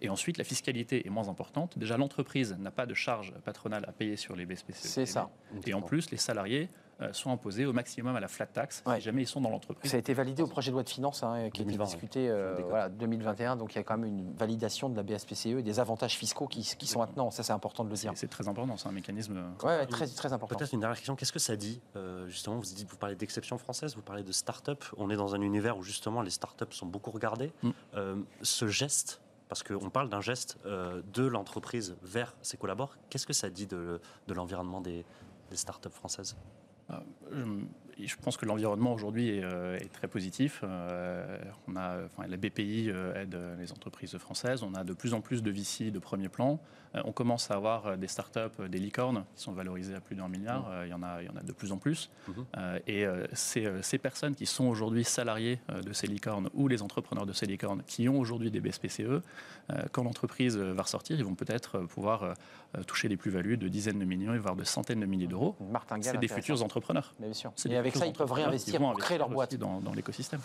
[0.00, 1.78] Et ensuite, la fiscalité est moins importante.
[1.78, 4.86] Déjà, l'entreprise n'a pas de charge patronale à payer sur les BSPCE.
[4.86, 5.30] C'est ça.
[5.66, 6.68] Et en plus, les salariés
[7.02, 9.90] euh, sont imposés au maximum à la flat tax si jamais ils sont dans l'entreprise.
[9.90, 12.28] Ça a été validé au projet de loi de finances hein, qui a été discuté
[12.28, 15.62] euh, voilà, 2021, donc il y a quand même une validation de la BSPCE et
[15.62, 18.12] des avantages fiscaux qui, sont maintenant, ça c'est important de le dire.
[18.16, 19.40] C'est très important, c'est un mécanisme...
[19.62, 20.56] Ouais, très, très important.
[20.56, 23.56] Peut-être une dernière question, qu'est-ce que ça dit euh, Justement, vous, dites, vous parlez d'exception
[23.56, 26.86] française, vous parlez de start-up, on est dans un univers où justement les start-up sont
[26.86, 27.52] beaucoup regardées.
[27.62, 27.70] Mm.
[28.42, 32.98] ce geste parce qu'on parle d'un geste de l'entreprise vers ses collaborateurs.
[33.08, 35.04] Qu'est-ce que ça dit de, l'environnement des,
[35.50, 36.36] des startups françaises?
[37.32, 37.62] Euh,
[38.06, 40.60] je pense que l'environnement aujourd'hui est, euh, très positif.
[40.62, 44.62] Euh, on a, la BPI aide les entreprises françaises.
[44.62, 46.60] On a de plus en plus de VC de premier plan.
[47.04, 50.68] on commence à avoir des startups, des licornes qui sont valorisées à plus d'un milliard.
[50.68, 50.86] Mmh.
[50.86, 52.10] il, y en a, il y en a de plus en plus.
[52.28, 52.32] Mmh.
[52.86, 57.46] et ces, personnes qui sont aujourd'hui salariées de ces licornes ou les entrepreneurs de ces
[57.46, 59.22] licornes qui ont aujourd'hui des BSPCE,
[59.92, 62.34] quand l'entreprise va ressortir, ils vont peut-être pouvoir
[62.86, 65.56] toucher des plus-values de dizaines de millions, voire de centaines de milliers d'euros.
[66.00, 67.14] C'est des futurs entrepreneurs.
[67.18, 67.52] bien sûr.
[67.68, 69.54] Et avec ça, ils peuvent réinvestir pour créer leur boîte.
[69.56, 70.40] Dans, l'écosystème.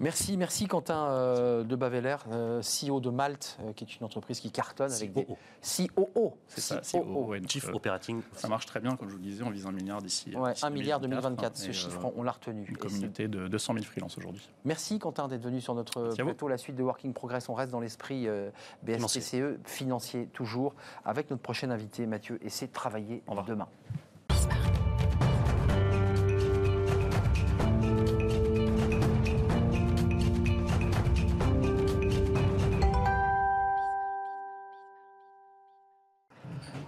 [0.00, 4.40] Merci, merci Quentin euh, de Baveler, euh, CEO de Malte, euh, qui est une entreprise
[4.40, 6.36] qui cartonne avec des COO.
[6.46, 7.34] C'est ça, COO.
[7.48, 8.22] Chief Operating.
[8.34, 10.34] Ça marche très bien, comme je vous le disais, on vise un milliard d'ici.
[10.36, 12.64] Ouais, 1 milliard 2024, ce chiffre, on l'a retenu.
[12.68, 14.48] Une communauté de 200 000 freelances aujourd'hui.
[14.64, 16.48] Merci Quentin d'être venu sur notre plateau.
[16.48, 18.26] La suite de Working Progress, on reste dans l'esprit
[18.82, 23.68] BSPCE, financier toujours, avec notre prochain invité Mathieu, et c'est travailler demain.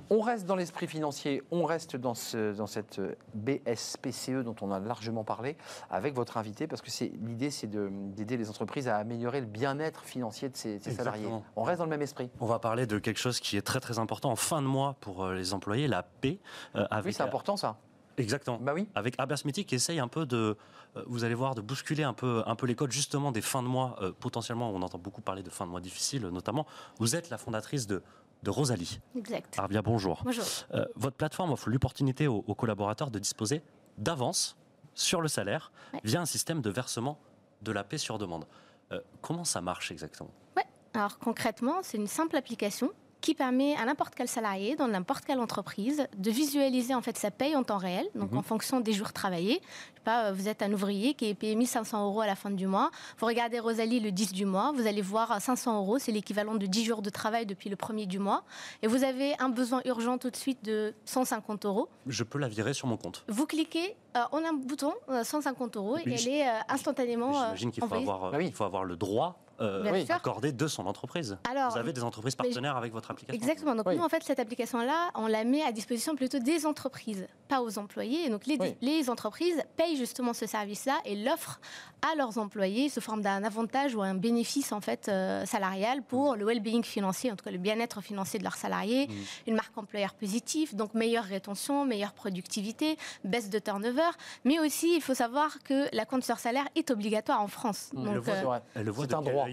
[0.09, 3.01] On reste dans l'esprit financier, on reste dans, ce, dans cette
[3.35, 5.57] BSPCE dont on a largement parlé
[5.91, 6.91] avec votre invité, parce que
[7.27, 11.29] l'idée, c'est d'aider les entreprises à améliorer le bien-être financier de ses, salariés.
[11.57, 12.31] On reste dans le même esprit.
[12.41, 14.97] On va parler de quelque chose qui est très très important en fin de mois
[15.01, 16.39] pour euh, les employés, la paix.
[16.77, 17.77] Euh, oui, c'est important ça.
[18.19, 18.59] Exactement.
[18.61, 18.89] Bah oui.
[18.95, 20.57] Avec Smithy qui essaye un peu de,
[20.97, 23.63] euh, vous allez voir, de bousculer un peu, un peu les codes justement des fins
[23.63, 23.99] de mois.
[24.21, 26.65] potentiellement, on entend beaucoup parler de fins de mois difficiles, notamment.
[26.99, 28.03] Vous êtes la fondatrice de
[28.43, 29.01] de Rosalie.
[29.17, 29.59] Exact.
[29.59, 30.23] Arbia, bonjour.
[30.25, 30.45] Bonjour.
[30.75, 33.63] Euh, votre plateforme offre l'opportunité aux, collaborateurs de disposer
[33.99, 34.57] d'avance
[34.95, 35.73] sur le salaire
[36.05, 37.19] via un système de versement
[37.63, 38.47] de la paix sur demande.
[38.93, 40.31] Euh, comment ça marche exactement?
[40.57, 40.65] Ouais.
[40.95, 42.93] Alors concrètement, c'est une simple application
[43.27, 47.33] qui permet à n'importe quel salarié dans n'importe quelle entreprise de visualiser en fait sa
[47.33, 48.39] paye en temps réel, donc mhm.
[48.39, 49.61] en fonction des jours travaillés.
[49.61, 52.53] Je sais pas, vous êtes un ouvrier qui est payé 1500 euros à la fin
[52.53, 52.93] du mois.
[53.19, 56.67] Vous regardez Rosalie le 10 du mois, vous allez voir 500 euros, c'est l'équivalent de
[56.67, 58.45] 10 jours de travail depuis le premier du mois.
[58.83, 61.89] Et vous avez un besoin urgent tout de suite de 150 euros.
[62.07, 63.25] Je peux la virer sur mon compte.
[63.27, 64.93] Vous cliquez, euh, on a un bouton,
[65.25, 67.33] 150 euh, euros, et elle est euh, instantanément.
[67.33, 71.39] J'imagine qu'il faut, avoir, bah il faut avoir le droit euh, accordé de son entreprise.
[71.51, 73.41] Alors, vous avez des entreprises partenaires avec votre application.
[73.41, 73.75] Exactement.
[73.75, 77.63] Donc nous, en fait, cette application-là, on la met à disposition plutôt des entreprises, pas
[77.63, 78.27] aux employés.
[78.27, 81.61] Et donc les, les entreprises payent justement ce service-là et l'offrent
[82.03, 86.35] à leurs employés sous forme d'un avantage ou un bénéfice en fait euh, salarial pour
[86.35, 86.39] mm.
[86.39, 89.49] le well-being financier, en tout cas le bien-être financier de leurs salariés, mm.
[89.49, 94.11] une marque employeur positive, donc meilleure rétention, meilleure productivité, baisse de turnover,
[94.45, 97.91] mais aussi il faut savoir que la compte sur salaire est obligatoire en France.
[97.93, 98.05] Mm.
[98.05, 99.46] Donc, euh, elle le voit, c'est un droit.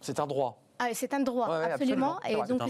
[0.00, 0.58] C'est un droit.
[0.82, 2.18] Ah, c'est un droit, absolument.
[2.28, 2.62] Et donc,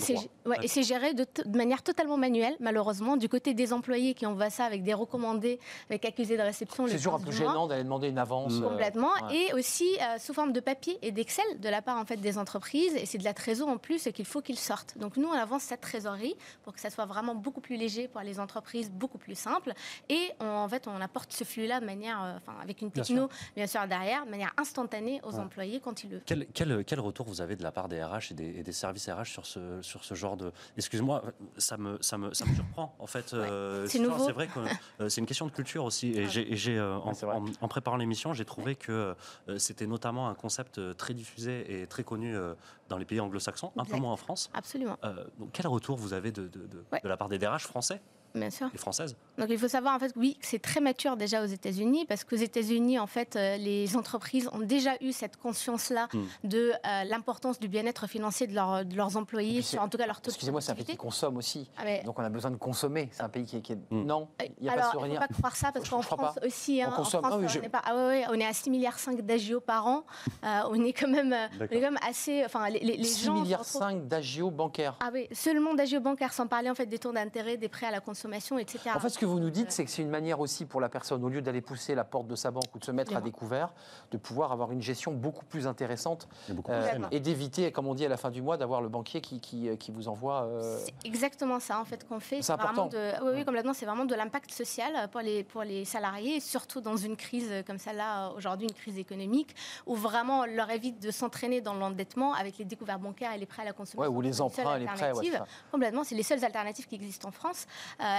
[0.67, 4.83] c'est géré de, manière totalement manuelle, malheureusement, du côté des employés qui envoient ça avec
[4.83, 6.87] des recommandés, avec accusés de réception.
[6.87, 8.55] C'est toujours un peu gênant d'aller demander une avance.
[8.55, 9.11] Euh, Complètement.
[9.31, 12.39] Et aussi euh, sous forme de papier et d'Excel de la part en fait, des
[12.39, 12.95] entreprises.
[12.95, 14.99] Et c'est de la trésorerie en plus qu'il faut qu'ils sortent.
[14.99, 18.21] Donc, nous, on avance cette trésorerie pour que ça soit vraiment beaucoup plus léger pour
[18.21, 19.73] les entreprises, beaucoup plus simple.
[20.09, 23.67] Et en fait, on apporte ce flux-là de manière, euh, enfin, avec une techno, bien
[23.67, 23.87] sûr.
[23.87, 26.21] derrière, de manière instantanée aux employés quand ils le.
[26.25, 29.27] Quel, quel, quel retour vous avez de la part des RH et des, services RH
[29.27, 30.53] sur ce, sur ce genre de.
[30.77, 31.23] Excuse-moi,
[31.57, 32.95] ça me, ça, me, ça me surprend.
[32.99, 34.61] En fait, euh, c'est vrai que
[35.01, 36.13] euh, c'est une question de culture aussi.
[36.13, 39.15] Et j'ai, euh, en, préparant l'émission, j'ai trouvé que
[39.59, 42.37] c'était notamment un concept très diffusé et très connu
[42.89, 44.51] dans les pays anglo-saxons, un peu moins en France.
[44.55, 44.97] Absolument.
[45.39, 48.01] donc, quel retour vous avez de, de, de la part des DRH français?
[48.35, 48.69] Bien sûr.
[48.73, 49.17] Les françaises.
[49.39, 52.25] Donc il faut savoir en fait oui que c'est très mature déjà aux États-Unis parce
[52.25, 56.25] qu'aux États-Unis en fait euh, les entreprises ont déjà eu cette conscience-là hmm.
[56.45, 60.31] de euh, l'importance du bien-être financier de, leurs employés, sur, en tout cas leur taux
[60.31, 61.71] Excusez-moi, c'est un pays qui consomme aussi.
[61.77, 63.09] Ah, Donc on a besoin de consommer.
[63.13, 64.05] C'est un pays qui, est hmm.
[64.05, 64.29] non.
[64.61, 66.83] Il y a Alors, pas il ne faut pas croire ça parce qu'en France aussi,
[66.83, 67.25] hein, on consomme.
[67.25, 69.61] En France, ah on, est pas, ah ouais, on est à 6 milliards 5 d'agio
[69.61, 70.05] par an.
[70.45, 72.45] Euh, on est quand même, on est quand même assez.
[72.45, 74.97] Enfin les, les, 6 gens milliards 5 d'agio bancaires.
[75.01, 77.91] Ah oui, seulement d'agio bancaires sans parler en fait des taux d'intérêt, des prêts à
[77.91, 78.22] la consommation,
[78.59, 78.91] etc.
[78.95, 80.89] En fait, ce que vous nous dites, c'est que c'est une manière aussi pour la
[80.89, 83.21] personne, au lieu d'aller pousser la porte de sa banque ou de se mettre à
[83.21, 83.73] découvert,
[84.11, 86.29] de pouvoir avoir une gestion beaucoup plus intéressante
[86.69, 89.41] euh, et d'éviter, comme on dit à la fin du mois, d'avoir le banquier qui,
[89.41, 90.45] qui, euh, vous envoie.
[90.45, 92.43] Euh, c'est exactement ça en fait qu'on fait.
[92.43, 92.87] C'est important.
[92.87, 93.75] De, oui, oui, complètement.
[93.75, 97.79] C'est vraiment de l'impact social pour les, pour les salariés, surtout dans une crise comme
[97.79, 99.55] celle-là aujourd'hui, une crise économique,
[99.87, 103.47] où vraiment on leur évite de s'entraîner dans l'endettement avec les découvertes bancaires et les
[103.47, 104.01] prêts à la consommation.
[104.01, 105.13] Ouais, ou les emprunts et les prêts.
[105.71, 107.67] complètement, c'est les seules alternatives qui existent en France.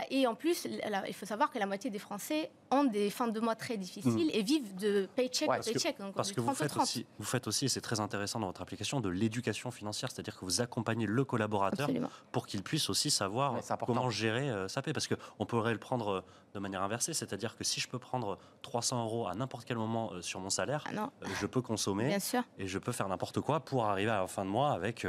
[0.09, 3.39] Et en plus, il faut savoir que la moitié des Français ont des fins de
[3.39, 4.37] mois très difficiles hmm.
[4.37, 5.97] et vivent de paycheck ouais, paycheck.
[6.15, 9.01] parce que vous faites, aussi, vous faites aussi, et c'est très intéressant dans votre application,
[9.01, 11.89] de l'éducation financière, c'est-à-dire que vous accompagnez le collaborateur
[12.31, 14.93] pour qu'il puisse aussi savoir comment gérer euh, sa paie.
[14.93, 16.21] Parce qu'on pourrait le prendre euh,
[16.53, 20.11] de manière inversée, c'est-à-dire que si je peux prendre 300 euros à n'importe quel moment
[20.13, 22.17] euh, sur mon salaire, ah je peux consommer
[22.57, 25.05] et je peux faire n'importe quoi pour arriver à la fin de mois avec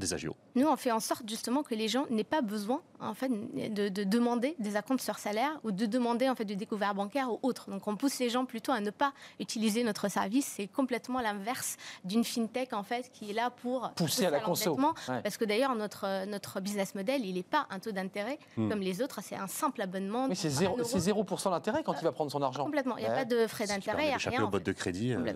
[0.00, 0.34] des agios.
[0.54, 4.04] Nous, on fait en sorte justement que les gens n'aient pas besoin en fait, de,
[4.04, 7.70] demander des acomptes sur salaire ou de demander en fait, du découvert bancaire ou autre.
[7.70, 10.46] Donc on pousse les gens plutôt à ne pas utiliser notre service.
[10.56, 14.94] C'est complètement l'inverse d'une fintech en fait, qui est là pour pousser à la consommation.
[15.06, 18.68] Parce que d'ailleurs, notre, notre business model, il n'est pas un taux d'intérêt hmm.
[18.68, 19.20] comme les autres.
[19.22, 20.28] C'est un simple abonnement.
[20.28, 22.64] Mais c'est 0%, 0 d'intérêt quand il va prendre son argent.
[22.64, 22.96] Complètement.
[22.96, 24.04] Il n'y a pas de frais d'intérêt.
[24.04, 24.44] Il n'y a rien.
[24.44, 25.32] au de crédit, euh,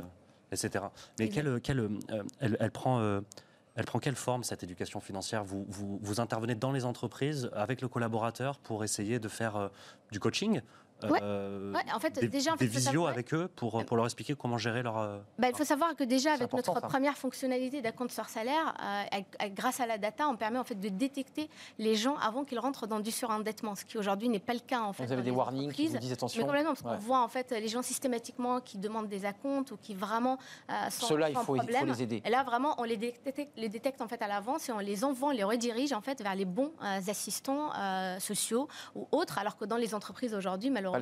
[0.52, 0.84] etc.
[1.18, 3.00] Mais quelle, quelle, euh, elle, elle, prend.
[3.74, 5.44] Elle prend quelle forme cette éducation financière?
[5.44, 9.68] Vous, vous, intervenez dans les entreprises avec le collaborateur pour essayer de faire euh,
[10.12, 10.60] du coaching?
[11.10, 14.82] Euh, en fait, des, déjà, des visios avec eux pour, pour leur expliquer comment gérer
[14.82, 14.94] leur...
[15.38, 18.74] Bah, il faut savoir que déjà, avec notre première fonctionnalité d'acompte sur salaire,
[19.50, 22.86] grâce à la data, on permet en fait de détecter les gens avant qu'ils rentrent
[22.86, 25.06] dans du surendettement, ce qui aujourd'hui n'est pas le cas en fait.
[25.06, 26.40] Vous avez des warnings qui vous disent attention.
[26.40, 29.76] Mais complètement, parce qu'on voit en fait les gens systématiquement qui demandent des acomptes ou
[29.76, 30.38] qui vraiment
[30.90, 32.22] sont Ceux-là, il faut, il faut les aider.
[32.24, 35.04] Et là, vraiment, on les détecte, les détecte en fait à l'avance et on les
[35.04, 36.72] envoie, on les redirige en fait vers les bons
[37.08, 37.70] assistants
[38.18, 40.93] sociaux ou autres, alors que dans les entreprises aujourd'hui, malheureusement,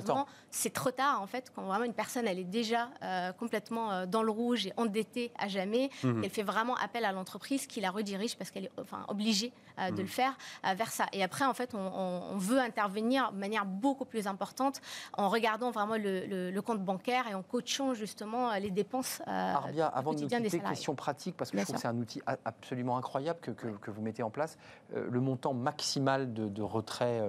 [0.50, 4.07] c'est trop tard en fait quand vraiment une personne elle est déjà euh, complètement euh,
[4.07, 5.90] dans le rouge et endettée à jamais.
[6.02, 6.22] Mhm.
[6.24, 9.90] Elle fait vraiment appel à l'entreprise qui la redirige parce qu'elle est enfin, obligée euh,
[9.90, 10.37] de le faire
[10.76, 11.06] vers ça.
[11.12, 14.80] Et après, en fait, on, veut intervenir de manière beaucoup plus importante
[15.16, 19.20] en regardant vraiment le, compte bancaire et en coachant justement les dépenses.
[19.26, 22.20] Arbia, avant de nous quitter, question pratique parce que je trouve que c'est un outil
[22.44, 24.56] absolument incroyable que, que, vous mettez en place.
[24.94, 27.22] le montant maximal de, de retrait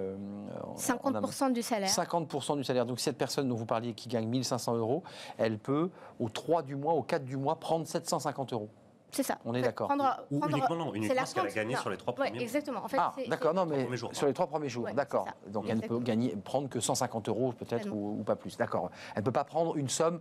[0.78, 1.90] 50% du salaire.
[1.90, 2.86] 50% du salaire.
[2.86, 5.04] Donc cette personne dont vous parliez qui gagne 1500 euros,
[5.38, 8.70] elle peut au 3 du mois, au 4 du mois, prendre 750 euros.
[9.14, 9.38] C'est ça.
[9.46, 9.92] On est d'accord.
[10.32, 12.84] Ou uniquement non, uniquement ce qu'elle a gagné sur les trois premiers ouais, Exactement.
[12.84, 15.28] En fait, ah, d'accord, non, mais sur les trois premiers jours, d'accord.
[15.48, 18.90] Donc elle ne peut gagner, prendre que 150 euros peut-être ou, ou, pas plus, d'accord.
[19.16, 20.20] Elle ne peut pas prendre une somme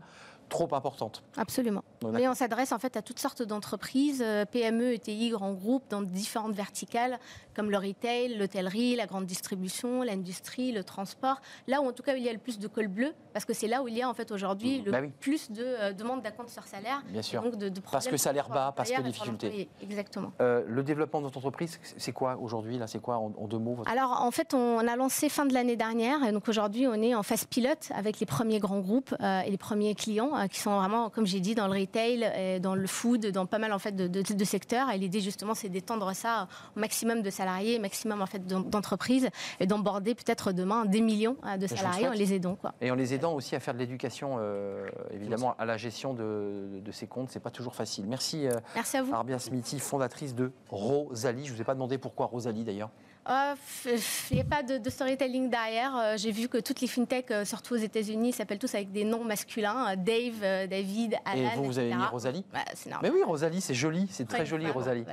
[0.53, 1.23] trop importante.
[1.39, 1.83] Absolument.
[2.13, 6.03] Mais on s'adresse en fait à toutes sortes d'entreprises, euh, PME, ETI, grands groupes, dans
[6.03, 7.19] différentes verticales,
[7.57, 11.41] comme le retail, l'hôtellerie, la grande distribution, l'industrie, le transport.
[11.67, 13.55] Là où en tout cas il y a le plus de col bleu, parce que
[13.55, 14.85] c'est là où il y a en fait aujourd'hui mmh.
[14.85, 17.03] le bah plus de euh, demandes d'acompte sur salaire.
[17.09, 17.43] Bien sûr.
[17.43, 19.71] Donc de, parce que salaire bas, parce que difficultés.
[19.81, 20.33] Exactement.
[20.41, 23.79] Euh, le développement de votre entreprise, c'est quoi aujourd'hui Là, c'est quoi en, deux mots
[23.87, 27.15] Alors en fait, on a lancé fin de l'année dernière, et donc aujourd'hui on est
[27.15, 31.11] en phase pilote avec les premiers grands groupes et les premiers clients qui sont vraiment,
[31.11, 33.93] comme j'ai dit, dans le retail, et dans le food, dans pas mal en fait
[33.93, 34.91] de, de, secteurs.
[34.91, 39.29] Et l'idée justement, c'est d'étendre ça au maximum de salariés, maximum en fait d'entreprises,
[39.61, 42.57] et d'emborder peut-être demain des millions euh, de salariés en les aidant.
[42.57, 42.75] Quoi.
[42.81, 46.81] Et en les aidant aussi à faire de l'éducation, euh, évidemment, à la gestion de,
[46.85, 47.31] de ces comptes.
[47.31, 48.07] C'est pas toujours facile.
[48.07, 48.47] Merci.
[48.47, 49.15] Euh, Merci à vous.
[49.15, 51.47] Arbia Smithy, fondatrice de Rosalie.
[51.47, 52.91] Je vous ai pas demandé pourquoi Rosalie d'ailleurs.
[53.29, 55.97] Il n'y a pas de, storytelling derrière.
[55.97, 59.05] Euh, j'ai vu que toutes les fintechs, euh, surtout aux États-Unis, s'appellent tous avec des
[59.05, 61.51] noms masculins euh, Dave, David, Alan.
[61.53, 62.61] Et vous, vous avez mis Rosalie bah,
[63.01, 65.05] Mais oui, Rosalie, c'est joli, c'est très joli, Rosalie.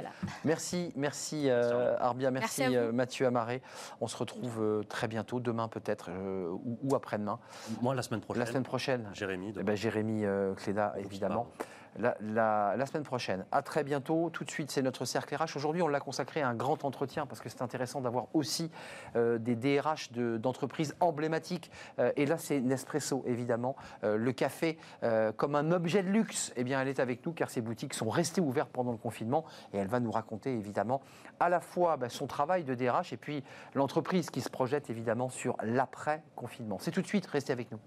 [0.43, 3.61] Merci, merci Arbia, merci, Mathieu Amaré.
[4.01, 6.09] On se retrouve très bientôt, demain peut-être,
[6.83, 7.39] ou, après-demain.
[7.81, 8.39] Moi, la semaine prochaine.
[8.39, 9.09] La semaine prochaine.
[9.13, 9.53] Jérémy.
[9.59, 10.23] Eh ben, Jérémy
[10.57, 11.47] Cléda, évidemment
[11.97, 13.45] la, semaine prochaine.
[13.51, 14.29] À très bientôt.
[14.29, 15.55] Tout de suite, c'est notre cercle RH.
[15.55, 18.71] Aujourd'hui, on l'a consacré à un grand entretien parce que c'est intéressant d'avoir aussi
[19.15, 21.71] euh, des DRH d'entreprises emblématiques.
[21.99, 23.75] Euh, et là, c'est Nespresso, évidemment.
[24.03, 24.77] Euh, le café,
[25.37, 28.09] comme un objet de luxe, eh bien, elle est avec nous car ses boutiques sont
[28.09, 29.45] restées ouvertes pendant le confinement.
[29.73, 31.01] Et elle va nous raconter, évidemment,
[31.39, 35.29] à la fois bah, son travail de DRH et puis l'entreprise qui se projette, évidemment,
[35.29, 36.77] sur l'après-confinement.
[36.79, 37.25] C'est tout de suite.
[37.27, 37.79] Restez avec nous.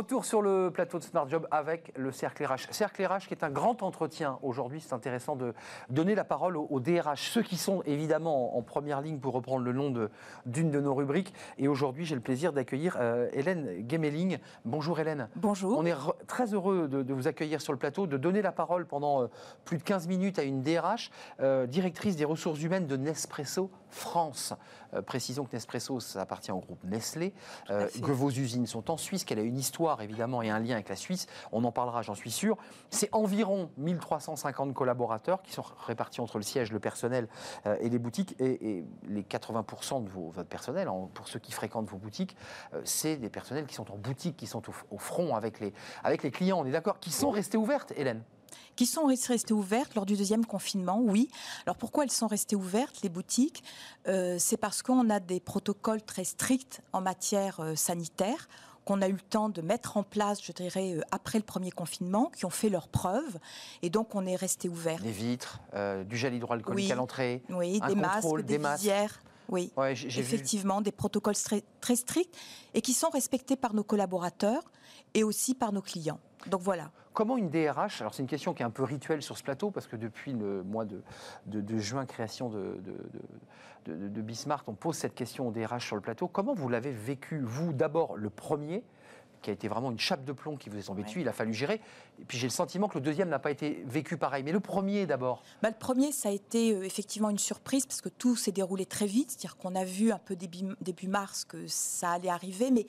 [0.00, 2.72] Retour sur le plateau de Smart Job avec le Cercle RH.
[2.72, 4.80] Cercle RH qui est un grand entretien aujourd'hui.
[4.80, 5.52] C'est intéressant de
[5.90, 9.74] donner la parole aux, DRH, ceux qui sont évidemment en première ligne pour reprendre le
[9.74, 9.90] nom
[10.46, 11.34] d'une de, nos rubriques.
[11.58, 14.38] Et aujourd'hui, j'ai le plaisir d'accueillir euh, Hélène Gemeling.
[14.64, 15.28] Bonjour Hélène.
[15.36, 15.78] Bonjour.
[15.78, 15.94] On est
[16.26, 19.26] très heureux de, vous accueillir sur le plateau, de donner la parole pendant euh,
[19.66, 21.10] plus de 15 minutes à une DRH,
[21.40, 24.54] euh, directrice des ressources humaines de Nespresso France.
[24.94, 27.32] Euh, précisons que Nespresso, ça appartient au groupe Nestlé,
[27.70, 30.74] euh, que vos usines sont en Suisse, qu'elle a une histoire évidemment et un lien
[30.74, 31.26] avec la Suisse.
[31.52, 32.56] On en parlera, j'en suis sûr.
[32.90, 37.28] C'est environ 1350 collaborateurs qui sont répartis entre le siège, le personnel
[37.66, 38.36] euh, et les boutiques.
[38.40, 42.36] Et, les 80% de vos, votre personnel, pour ceux qui fréquentent vos boutiques,
[42.84, 45.72] c'est des personnels qui sont en boutique, qui sont au, front avec les,
[46.04, 48.22] avec les clients, on est d'accord, qui sont restés ouvertes, Hélène
[48.76, 51.28] qui sont restées ouvertes lors du deuxième confinement, oui.
[51.66, 53.62] Alors pourquoi elles sont restées ouvertes, les boutiques?
[54.08, 58.48] Euh, C'est parce qu'on a des protocoles très stricts en matière euh, sanitaire
[58.86, 61.70] qu'on a eu le temps de mettre en place, je dirais, euh, après le premier
[61.70, 63.38] confinement, qui ont fait leurs preuves,
[63.82, 65.00] et donc on est resté ouvert.
[65.02, 65.60] Des vitres,
[66.06, 69.20] du gel hydroalcoolique à l'entrée, oui, des masques, des, visières.
[69.50, 69.70] Oui,
[70.16, 71.34] effectivement, des protocoles
[71.80, 72.34] très stricts
[72.72, 74.62] et qui sont respectés par nos collaborateurs
[75.14, 76.20] et aussi par nos clients.
[76.46, 76.90] Donc voilà.
[77.12, 79.70] Comment une DRH, alors c'est une question qui est un peu rituelle sur ce plateau,
[79.70, 81.02] parce que depuis le mois de,
[81.46, 82.80] de, juin, création de,
[83.86, 86.28] de, Bismarck, on pose cette question aux DRH sur le plateau.
[86.28, 88.84] Comment vous l'avez vécu, vous, d'abord le premier
[89.40, 91.32] qui a été vraiment une chape de plomb qui vous est tombée dessus, il a
[91.32, 91.80] fallu gérer.
[92.20, 94.42] Et puis j'ai le sentiment que le deuxième n'a pas été vécu pareil.
[94.42, 95.42] Mais le premier d'abord?
[95.62, 98.86] Bah, Le premier, ça a été euh, effectivement une surprise parce que tout s'est déroulé
[98.86, 99.30] très vite.
[99.30, 102.86] C'est-à-dire qu'on a vu un peu début, début mars que ça allait arriver, mais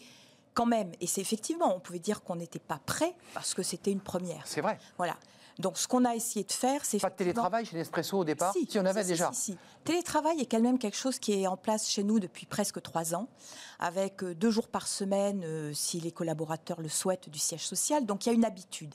[0.54, 3.92] quand même, et c'est effectivement, on pouvait dire qu'on n'était pas prêt parce que c'était
[3.92, 4.46] une première.
[4.46, 4.78] C'est vrai.
[4.98, 5.18] Voilà.
[5.60, 7.00] Donc, ce qu'on a essayé de faire, c'est.
[7.00, 9.32] Pas de télétravail chez Nespresso au départ Si, on avait déjà.
[9.34, 12.46] Si, si, Télétravail est quand même quelque chose qui est en place chez nous depuis
[12.46, 13.28] presque trois ans,
[13.80, 18.06] avec euh, deux jours par semaine, euh, si les collaborateurs le souhaitent, du siège social.
[18.06, 18.94] Donc, il y a une habitude.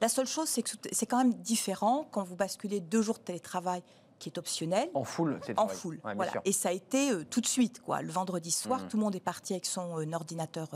[0.00, 3.22] La seule chose, c'est que c'est quand même différent quand vous basculez deux jours de
[3.22, 3.82] télétravail
[4.20, 4.88] qui est optionnel.
[4.94, 6.32] En full, c'est En full, voilà.
[6.44, 8.02] Et ça a été euh, tout de suite, quoi.
[8.02, 8.88] Le vendredi soir, mmh.
[8.88, 10.68] tout le monde est parti avec son ordinateur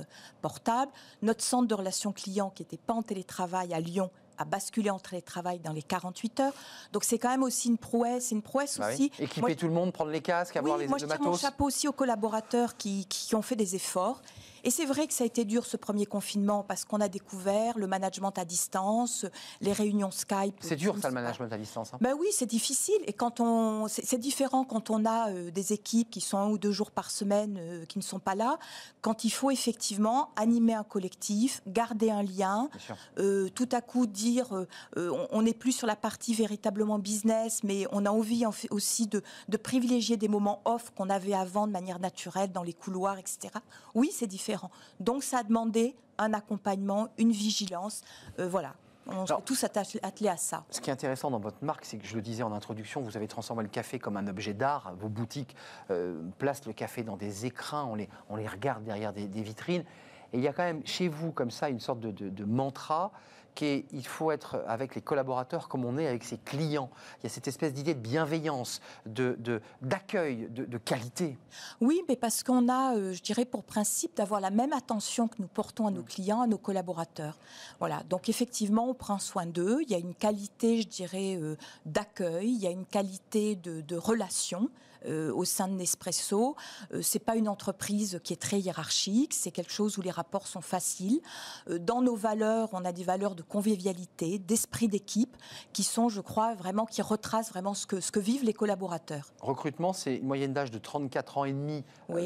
[0.42, 0.90] portable.
[1.22, 4.98] Notre centre de relations clients, qui n'était pas en télétravail à Lyon, à basculer en
[4.98, 6.52] télétravail dans les 48 heures.
[6.92, 9.12] Donc c'est quand même aussi une prouesse, une prouesse bah aussi.
[9.18, 11.86] Équiper tout le monde, prendre les casques, avoir les moi, je tire mon chapeau aussi
[11.86, 14.22] aux collaborateurs qui, qui ont fait des efforts
[14.64, 17.78] et c'est vrai que ça a été dur ce premier confinement parce qu'on a découvert
[17.78, 19.26] le management à distance,
[19.60, 20.56] les réunions Skype.
[20.60, 21.92] C'est dur ça le management à distance.
[21.92, 21.98] Hein.
[22.00, 22.98] Ben oui, c'est difficile.
[23.06, 26.56] Et quand on, c'est différent quand on a euh, des équipes qui sont un ou
[26.56, 28.58] deux jours par semaine euh, qui ne sont pas là.
[29.02, 32.70] Quand il faut effectivement animer un collectif, garder un lien,
[33.18, 38.06] euh, tout à coup dire on n'est plus sur la partie véritablement business, mais on
[38.06, 41.72] a envie en fait aussi de, de privilégier des moments off qu'on avait avant de
[41.72, 43.50] manière naturelle dans les couloirs, etc.
[43.94, 44.53] Oui, c'est différent.
[45.00, 48.02] Donc ça a demandé un accompagnement, une vigilance.
[48.38, 48.74] Euh, voilà.
[49.06, 50.64] On s'est tous attelés à ça.
[50.70, 53.18] Ce qui est intéressant dans votre marque, c'est que je le disais en introduction, vous
[53.18, 54.94] avez transformé le café comme un objet d'art.
[54.98, 55.54] Vos boutiques
[55.90, 59.84] euh, placent le café dans des écrins, on les, on les regarde derrière des, vitrines.
[60.32, 63.12] Et il y a quand même chez vous comme ça une sorte de, de mantra
[63.54, 66.90] qu'il faut être avec les collaborateurs comme on est avec ses clients.
[67.20, 71.38] Il y a cette espèce d'idée de bienveillance, d'accueil, de, d'accueil, de, qualité.
[71.80, 75.36] Oui, mais parce qu'on a, euh, je dirais, pour principe d'avoir la même attention que
[75.38, 76.06] nous portons à nos mm.
[76.06, 77.38] clients, à nos collaborateurs.
[77.78, 79.78] Voilà, donc effectivement, on prend soin d'eux.
[79.82, 83.80] Il y a une qualité, je dirais, euh, d'accueil, il y a une qualité de,
[83.80, 84.68] de relation.
[85.06, 86.56] Euh, au sein de Nespresso.
[86.92, 90.46] Euh, c'est pas une entreprise qui est très hiérarchique, c'est quelque chose où les rapports
[90.46, 91.20] sont faciles.
[91.68, 95.36] Euh, dans nos valeurs, on a des valeurs de convivialité, d'esprit d'équipe,
[95.74, 99.32] qui sont, je crois, vraiment, qui retracent vraiment ce que, ce que vivent les collaborateurs.
[99.42, 101.84] Recrutement, c'est une moyenne d'âge de 34 ans et demi,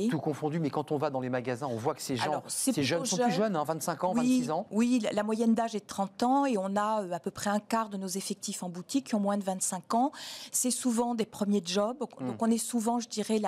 [0.08, 2.82] tout confondu, mais quand on va dans les magasins, on voit que ces gens, ces
[2.84, 4.66] jeunes sont plus jeunes, 25 hein, ans, 26 ans.
[4.70, 7.60] Oui, la, moyenne d'âge est de 30 ans et on a à peu près un
[7.60, 10.12] quart de nos effectifs en boutique qui ont moins de 25 ans.
[10.52, 12.36] C'est souvent des premiers jobs, donc hmm.
[12.38, 13.40] on est souvent, je dirais,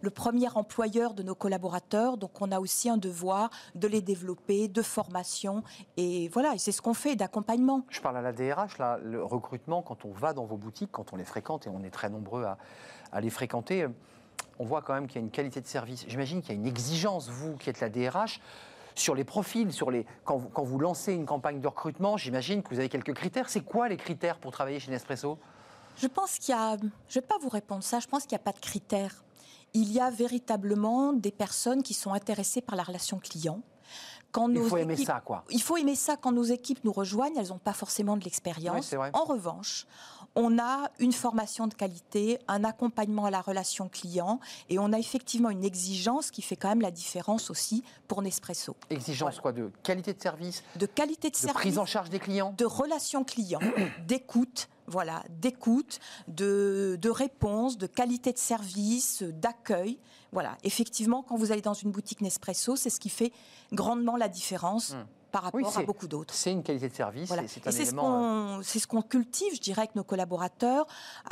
[0.00, 2.16] le premier employeur de nos collaborateurs.
[2.18, 5.62] Donc, on a aussi un devoir de les développer, de formation.
[5.96, 7.84] Et voilà, c'est ce qu'on fait, d'accompagnement.
[7.88, 11.16] Je parle à la DRH, le recrutement, quand on va dans vos boutiques, quand on
[11.16, 13.86] les fréquente, et on est très nombreux à, les fréquenter,
[14.58, 16.04] on voit quand même qu'il y a une qualité de service.
[16.06, 18.40] J'imagine qu'il y a une exigence, vous qui êtes la DRH,
[18.94, 20.04] sur les profils, sur les...
[20.24, 23.48] Quand vous lancez une campagne de recrutement, j'imagine que vous avez quelques critères.
[23.48, 25.38] C'est quoi les critères pour travailler chez Nespresso?
[25.96, 28.32] Je pense qu'il y a, je ne vais pas vous répondre ça, je pense qu'il
[28.32, 29.24] n'y a pas de critères.
[29.74, 33.60] Il y a véritablement des personnes qui sont intéressées par la relation client.
[34.32, 35.44] Quand il faut aimer ça, quoi.
[35.50, 38.94] Il faut aimer ça quand nos équipes nous rejoignent, elles n'ont pas forcément de l'expérience.
[39.12, 39.86] en revanche,
[40.36, 44.98] on a une formation de qualité, un accompagnement à la relation client et on a
[44.98, 48.76] effectivement une exigence qui fait quand même la différence aussi pour Nespresso.
[48.90, 51.54] Exigence quoi De qualité de service De qualité de, de service.
[51.54, 52.54] prise en charge des clients?
[52.56, 53.60] De relation client,
[54.06, 59.98] d'écoute, voilà, d'écoute, de, de réponse, de qualité de service, d'accueil.
[60.32, 63.32] Voilà, effectivement, quand vous allez dans une boutique Nespresso, c'est ce qui fait
[63.72, 64.92] grandement la différence.
[64.92, 65.04] Hmm
[65.36, 66.32] par rapport à beaucoup d'autres.
[66.32, 67.30] C'est une qualité de service.
[67.30, 67.84] Et c'est
[68.78, 70.86] ce qu'on cultive, je dirais, avec nos collaborateurs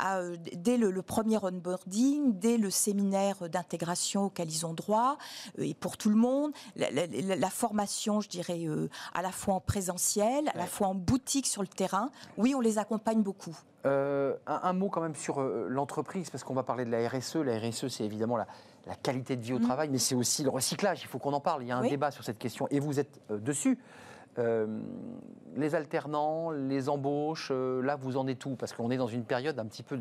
[0.04, 5.16] euh, dès le, premier onboarding, dès le séminaire d'intégration auquel ils ont droit,
[5.58, 9.60] euh, et pour tout le monde, la, formation, je dirais, euh, à la fois en
[9.60, 12.10] présentiel, à la fois en boutique sur le terrain.
[12.36, 13.56] Oui, on les accompagne beaucoup.
[13.84, 17.36] un, mot quand même sur l'entreprise, parce qu'on va parler de la RSE.
[17.36, 18.46] La RSE, c'est évidemment la,
[18.86, 19.62] la qualité de vie au mm.
[19.62, 21.02] travail, mais c'est aussi le recyclage.
[21.02, 21.62] Il faut qu'on en parle.
[21.62, 23.78] Il y a un débat sur cette question et vous êtes euh, dessus.
[24.38, 24.66] Euh,
[25.56, 28.56] les alternants, les embauches, euh, là vous en êtes où?
[28.56, 29.96] Parce qu'on est dans une période un petit peu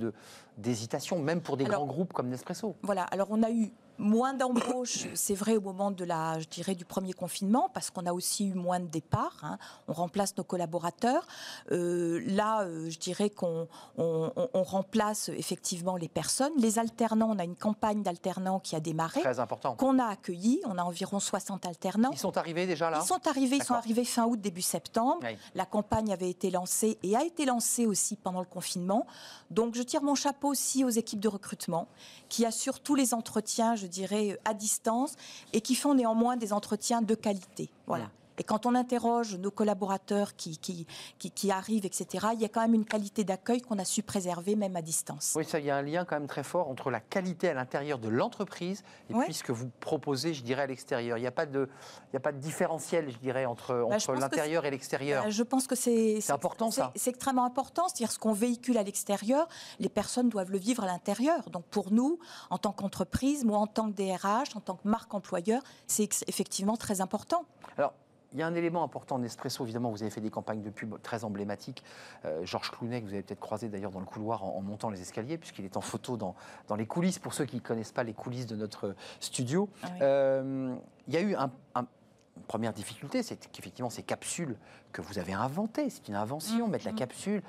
[0.57, 2.75] d'hésitation, même pour des grands groupes comme Nespresso.
[2.81, 6.73] Voilà, alors on a eu Moins d'embauches, c'est vrai au moment de la, je dirais,
[6.73, 9.37] du premier confinement, parce qu'on a aussi eu moins de départs.
[9.43, 9.57] Hein.
[9.87, 11.27] On remplace nos collaborateurs.
[11.71, 14.31] Euh, là, euh, je dirais qu'on on,
[14.63, 16.53] remplace effectivement les personnes.
[16.57, 20.61] Les alternants, on a une campagne d'alternants qui a démarré, très important, qu'on a accueilli.
[20.65, 22.09] On a environ 60 alternants.
[22.11, 22.99] Ils sont arrivés déjà là?
[23.01, 23.57] Ils sont arrivés.
[23.57, 25.19] Ils sont arrivés fin août, début septembre.
[25.53, 29.05] La campagne avait été lancée et a été lancée aussi pendant le confinement.
[29.51, 31.87] Donc, je tire mon chapeau aussi aux équipes de recrutement
[32.29, 35.15] qui assurent tous les entretiens je dirais, à distance
[35.53, 37.69] et qui font néanmoins des entretiens de qualité.
[37.87, 38.09] Voilà.
[38.37, 40.85] Et quand on interroge nos collaborateurs qui, qui,
[41.17, 44.55] qui, arrivent, etc., il y a quand même une qualité d'accueil qu'on a su préserver
[44.55, 45.33] même à distance.
[45.35, 47.53] Oui, ça, il y a un lien quand même très fort entre la qualité à
[47.53, 51.17] l'intérieur de l'entreprise et puis ce que vous proposez, je dirais, à l'extérieur.
[51.17, 51.69] Il n'y a, pas de,
[52.11, 55.23] il a pas de différentiel, je dirais, entre, bah, l'intérieur et l'extérieur.
[55.23, 56.91] Bah, je pense que c'est important, ça.
[56.95, 57.87] C'est extrêmement important.
[57.87, 59.47] C'est-à-dire ce qu'on véhicule à l'extérieur,
[59.79, 61.49] les personnes doivent le vivre à l'intérieur.
[61.49, 62.19] Donc pour nous,
[62.49, 66.77] en tant qu'entreprise, moi en tant que DRH, en tant que marque employeur, c'est effectivement
[66.77, 67.45] très important.
[67.77, 67.93] Alors,
[68.33, 70.95] il y a un élément important Nespresso, évidemment, vous avez fait des campagnes de pub
[71.01, 71.83] très emblématiques.
[72.25, 75.01] Euh, Georges Clounet, que vous avez peut-être croisé d'ailleurs dans le couloir en, montant les
[75.01, 76.35] escaliers, puisqu'il est en photo dans,
[76.67, 79.69] dans, les coulisses, pour ceux qui ne connaissent pas les coulisses de notre studio.
[79.83, 80.75] Ah euh,
[81.07, 84.57] il y a eu un, une première difficulté, c'est qu'effectivement, ces capsules
[84.91, 86.95] que vous avez inventées, c'est une invention, mmh, mettre la mmh.
[86.95, 87.43] capsule.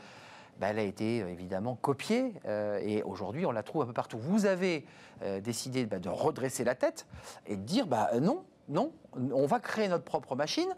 [0.60, 2.34] Ben, elle a été euh, évidemment copiée
[2.80, 4.18] et aujourd'hui on la trouve un peu partout.
[4.18, 4.86] Vous avez
[5.42, 7.06] décidé bah, de redresser la tête
[7.46, 8.92] et de dire bah, non, non,
[9.32, 10.68] on va créer notre propre machine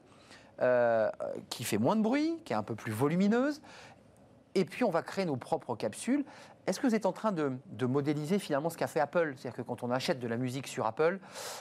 [0.62, 1.11] euh,
[1.51, 3.61] qui fait moins de bruit, qui est un peu plus volumineuse,
[4.55, 6.24] et puis on va créer nos propres capsules.
[6.67, 9.35] Est-ce que vous êtes en train de, modéliser finalement ce qu'a fait Apple?
[9.37, 11.21] C'est-à-dire que quand on achète de la musique sur Apple,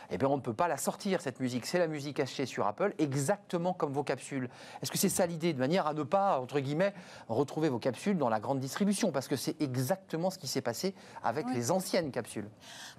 [0.10, 1.66] eh bien on ne peut pas la sortir, cette musique.
[1.66, 4.50] C'est la musique achetée sur Apple, exactement comme vos capsules.
[4.82, 6.94] Est-ce que c'est ça l'idée, de manière à ne pas, entre guillemets,
[7.30, 9.12] retrouver vos capsules dans la grande distribution?
[9.12, 12.50] Parce que c'est exactement ce qui s'est passé avec les anciennes capsules.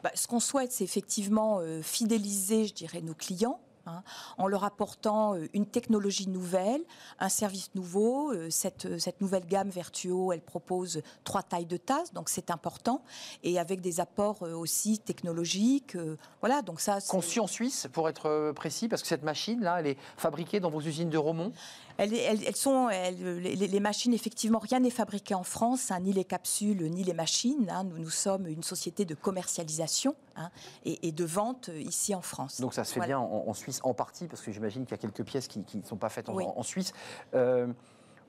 [0.02, 4.02] Bah, ce qu'on souhaite, c'est effectivement euh, fidéliser, je dirais, nos clients Hein,
[4.36, 6.82] en leur apportant euh, une technologie nouvelle,
[7.20, 8.32] un service nouveau.
[8.32, 13.02] Euh, cette, cette nouvelle gamme Vertuo, elle propose trois tailles de tasses, donc c'est important,
[13.44, 15.96] et avec des apports euh, aussi technologiques.
[16.40, 16.98] Voilà, donc ça.
[17.08, 20.80] Conçu en Suisse, pour être précis, parce que cette machine-là, elle est fabriquée dans vos
[20.80, 21.52] usines de Romont?
[21.98, 27.04] Elles, sont, les, machines, effectivement, rien n'est fabriqué en France, hein, ni les capsules, ni
[27.04, 27.70] les machines.
[27.70, 27.84] Hein.
[27.84, 30.50] nous, nous sommes une société de commercialisation hein,
[30.84, 32.60] et, de vente euh, ici en France.
[32.60, 34.98] Donc ça se fait bien en, Suisse en partie, parce que j'imagine qu'il y a
[34.98, 36.92] quelques pièces qui ne sont pas faites en, Suisse.
[37.34, 37.66] Euh,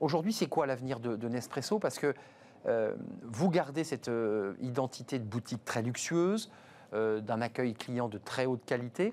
[0.00, 1.78] aujourd'hui, c'est quoi l'avenir de, Nespresso?
[1.78, 2.14] Parce que
[2.66, 4.10] euh, vous gardez cette
[4.60, 6.50] identité de boutique très luxueuse,
[6.92, 9.12] d'un accueil client de très haute qualité.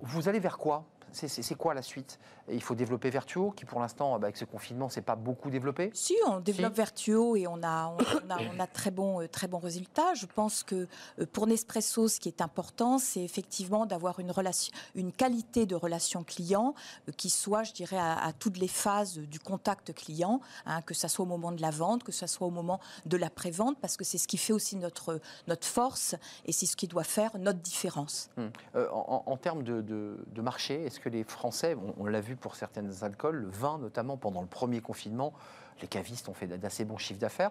[0.00, 0.84] Vous allez vers quoi?
[1.12, 2.18] C'est quoi la suite?
[2.50, 5.90] Il faut développer Vertuo, qui pour l'instant, bah, avec ce confinement, c'est pas beaucoup développé.
[5.94, 9.48] Si, on développe Vertuo et on a, on, a, on a, très bons euh, très
[9.52, 10.14] résultats.
[10.14, 10.86] Je pense que
[11.18, 15.74] euh, pour Nespresso, ce qui est important, c'est effectivement d'avoir une relation, une qualité de
[15.74, 16.74] relation client
[17.08, 21.08] euh, qui soit, je dirais, à, toutes les phases du contact client, hein, que ce
[21.08, 23.96] soit au moment de la vente, que ce soit au moment de la prévente, parce
[23.96, 27.36] que c'est ce qui fait aussi notre notre force et c'est ce qui doit faire
[27.38, 28.30] notre différence.
[28.36, 28.50] Hum.
[28.74, 33.36] en, termes de, de marché, est-ce que les Français, on, l'a vu pour certaines alcools,
[33.36, 35.32] le vin notamment pendant le premier confinement,
[35.80, 37.50] les cavistes ont fait d'assez bons chiffres d'affaires.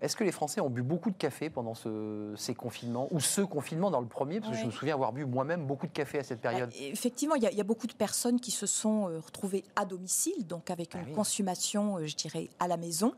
[0.00, 3.90] Est-ce que les Français ont bu beaucoup de café pendant ces confinements ou ce confinement
[3.90, 4.40] dans le premier?
[4.40, 6.70] Parce que je me souviens avoir bu moi-même beaucoup de café à cette période.
[6.70, 10.46] Bah, effectivement, il y, a beaucoup de personnes qui se sont euh, retrouvées à domicile,
[10.46, 13.12] donc avec ah une consommation, euh, je dirais, à la maison.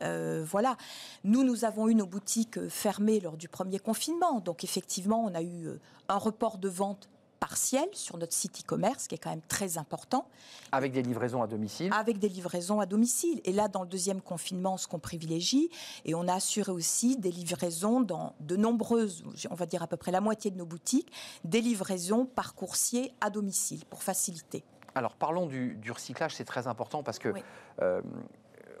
[0.00, 0.78] Euh, voilà.
[1.22, 4.40] Nous, nous avons eu nos boutiques fermées lors du premier confinement.
[4.40, 5.68] Donc effectivement, on a eu
[6.08, 7.10] un report de vente
[7.42, 10.28] partiel sur notre site e-commerce, qui est quand même très important.
[10.70, 13.40] Avec des livraisons à domicile Avec des livraisons à domicile.
[13.44, 15.68] Et là, dans le deuxième confinement, ce qu'on privilégie,
[16.04, 19.96] et on a assuré aussi des livraisons dans de nombreuses, on va dire à peu
[19.96, 21.12] près la moitié de nos boutiques,
[21.42, 24.62] des livraisons par coursier à domicile, pour faciliter.
[24.94, 27.34] Alors parlons du, recyclage, c'est très important parce que
[27.80, 28.02] euh,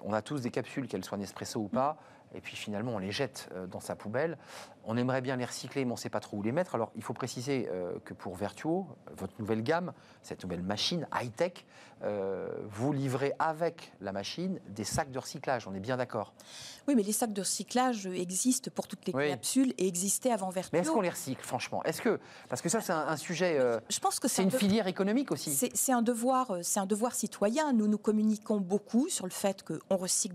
[0.04, 1.98] on a tous des capsules, qu'elles soient Nespresso ou pas
[2.34, 4.38] et puis finalement on les jette euh, dans sa poubelle.
[4.84, 6.74] On aimerait bien les recycler, mais on ne sait pas trop où les mettre.
[6.74, 11.64] Alors il faut préciser euh, que pour Vertuo, votre nouvelle gamme, cette nouvelle machine high-tech,
[12.02, 16.34] euh, vous livrez avec la machine des sacs de recyclage, on est bien d'accord
[16.88, 20.70] Oui, mais les sacs de recyclage existent pour toutes les capsules et existaient avant Vertuo.
[20.72, 21.82] Mais est-ce qu'on les recycle, franchement?
[21.84, 22.18] Est-ce que
[22.48, 23.58] parce que ça c'est un, sujet,
[23.88, 25.70] je pense que c'est une filière économique aussi.
[25.74, 27.72] C'est un devoir, c'est un devoir citoyen.
[27.72, 30.34] Nous nous communiquons beaucoup sur le fait qu'on recycle.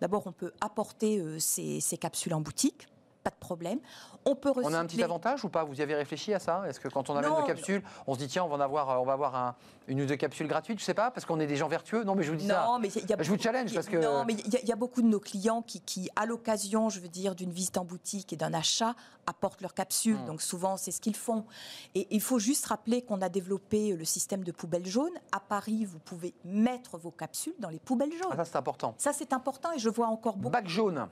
[0.00, 2.86] D'abord, on peut apporter ces, capsules en boutique
[3.22, 3.78] pas de problème.
[4.24, 5.64] On peut On a un petit avantage ou pas?
[5.64, 6.62] Vous y avez réfléchi à ça?
[6.68, 9.00] Est-ce que quand on amène nos capsules, on se dit tiens, on va en avoir,
[9.00, 9.54] on va avoir un,
[9.86, 10.80] une ou deux capsules gratuites?
[10.80, 12.04] Je sais pas, parce qu'on est des gens vertueux.
[12.04, 12.78] Non, mais je vous dis ça.
[12.80, 13.96] Mais je vous challenge parce que.
[13.96, 17.08] Non, mais il y, a beaucoup de nos clients qui, qui à l'occasion, je veux
[17.08, 18.94] dire, d'une visite en boutique et d'un achat,
[19.26, 20.18] apportent leurs capsules.
[20.18, 20.26] Hmm.
[20.26, 21.44] Donc souvent, c'est ce qu'ils font.
[21.94, 25.16] Et il faut juste rappeler qu'on a développé le système de poubelles jaunes.
[25.32, 28.32] À Paris, vous pouvez mettre vos capsules dans les poubelles jaunes.
[28.32, 28.94] Ah, ça, c'est important.
[28.98, 30.52] Ça, c'est important et je vois encore beaucoup.
[30.52, 31.08] Bac jaune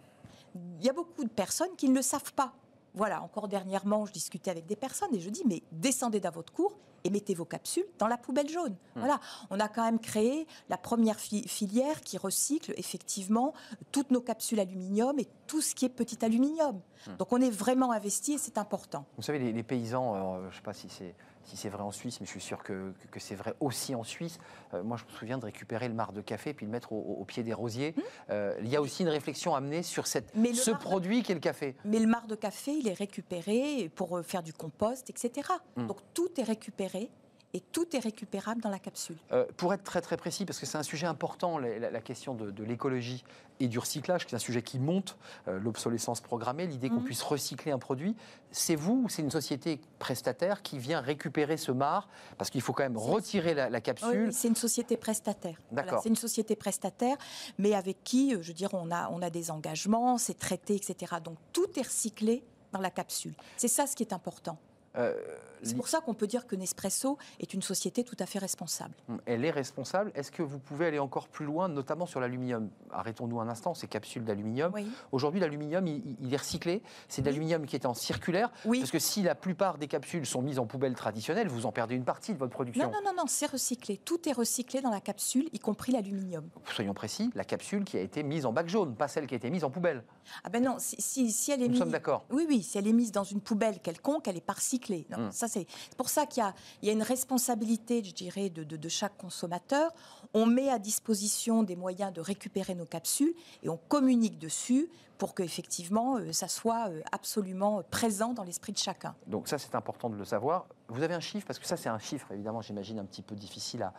[0.78, 2.52] il y a beaucoup de personnes qui ne le savent pas.
[2.94, 6.52] Voilà, encore dernièrement, je discutais avec des personnes et je dis, mais descendez dans votre
[6.52, 8.72] cours et mettez vos capsules dans la poubelle jaune.
[8.94, 9.00] Hmm.
[9.00, 13.52] Voilà, on a quand même créé la première filière qui recycle effectivement
[13.92, 16.80] toutes nos capsules aluminium et tout ce qui est petit aluminium.
[17.06, 17.16] Hmm.
[17.18, 19.04] Donc on est vraiment investi et c'est important.
[19.16, 21.14] Vous savez, les, paysans, je ne sais pas si c'est
[21.46, 24.04] si c'est vrai en Suisse, mais je suis sûr que, que, c'est vrai aussi en
[24.04, 24.38] Suisse.
[24.74, 27.24] Euh, moi, je me souviens de récupérer le marc de café puis le mettre au,
[27.24, 27.94] pied des rosiers.
[27.96, 28.00] Mmh.
[28.30, 31.76] Euh, il y a aussi une réflexion amenée sur cette, ce produit qu'est le café.
[31.84, 35.48] Mais le marc de café, il est récupéré pour faire du compost, etc.
[35.76, 35.86] Mmh.
[35.86, 37.10] Donc tout est récupéré
[37.56, 39.16] et tout est récupérable dans la capsule.
[39.32, 42.62] Euh, pour être très très précis, parce que c'est un sujet important, la, question de,
[42.62, 43.24] l'écologie
[43.60, 45.16] et du recyclage, qui est un sujet qui monte,
[45.48, 47.04] euh, l'obsolescence programmée, l'idée qu'on mhm.
[47.04, 48.14] puisse recycler un produit,
[48.50, 52.74] c'est vous ou c'est une société prestataire qui vient récupérer ce marc Parce qu'il faut
[52.74, 54.26] quand même retirer la, capsule.
[54.26, 55.56] Oui, c'est une société prestataire.
[55.72, 56.02] D'accord.
[56.02, 57.16] c'est une société prestataire,
[57.56, 60.74] mais avec qui, euh, je veux dire, on a, on a des engagements, c'est traité,
[60.74, 61.14] etc.
[61.24, 63.34] Donc tout est recyclé dans la capsule.
[63.56, 64.58] C'est ça ce qui est important.
[64.98, 65.14] Euh,
[65.62, 68.94] c'est pour ça qu'on peut dire que Nespresso est une société tout à fait responsable.
[69.26, 70.12] Elle est responsable.
[70.14, 72.70] Est-ce que vous pouvez aller encore plus loin, notamment sur l'aluminium?
[72.90, 74.72] Arrêtons-nous un instant, ces capsules d'aluminium.
[75.12, 76.82] Aujourd'hui, l'aluminium, il, est recyclé.
[77.08, 78.50] C'est de l'aluminium qui est en circulaire.
[78.64, 78.80] Oui.
[78.80, 81.94] Parce que si la plupart des capsules sont mises en poubelle traditionnelle, vous en perdez
[81.94, 82.84] une partie de votre production.
[82.84, 83.98] Non, non, non, non c'est recyclé.
[83.98, 86.48] Tout est recyclé dans la capsule, y compris l'aluminium.
[86.72, 89.36] Soyons précis, la capsule qui a été mise en bac jaune, pas celle qui a
[89.36, 90.02] été mise en poubelle.
[90.44, 91.78] Ah ben non, si, si, elle est Nous mise...
[91.78, 92.24] sommes d'accord.
[92.30, 95.06] Oui, oui, si elle est mise dans une poubelle quelconque, elle n'est pas recyclée.
[95.10, 95.32] Non, hum.
[95.32, 96.44] ça c'est pour ça qu'il
[96.82, 99.92] y, a une responsabilité, je dirais, de, chaque consommateur.
[100.34, 104.88] On met à disposition des moyens de récupérer nos capsules et on communique dessus
[105.18, 109.14] pour que effectivement euh, ça soit euh, absolument présent dans l'esprit de chacun.
[109.26, 110.66] Donc ça c'est important de le savoir.
[110.88, 113.34] Vous avez un chiffre parce que ça c'est un chiffre évidemment j'imagine un petit peu
[113.34, 113.94] difficile à,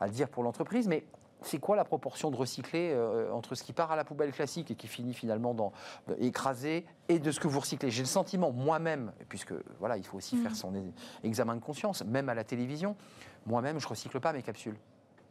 [0.00, 1.04] à dire pour l'entreprise, mais
[1.44, 4.70] c'est quoi la proportion de recyclé euh, entre ce qui part à la poubelle classique
[4.70, 5.72] et qui finit finalement dans
[6.18, 7.90] écrasé et de ce que vous recyclez?
[7.90, 10.56] J'ai le sentiment moi-même, puisque voilà, il faut aussi faire mmh.
[10.56, 10.72] son
[11.24, 12.96] examen de conscience, même à la télévision,
[13.46, 14.76] moi-même je recycle pas mes capsules.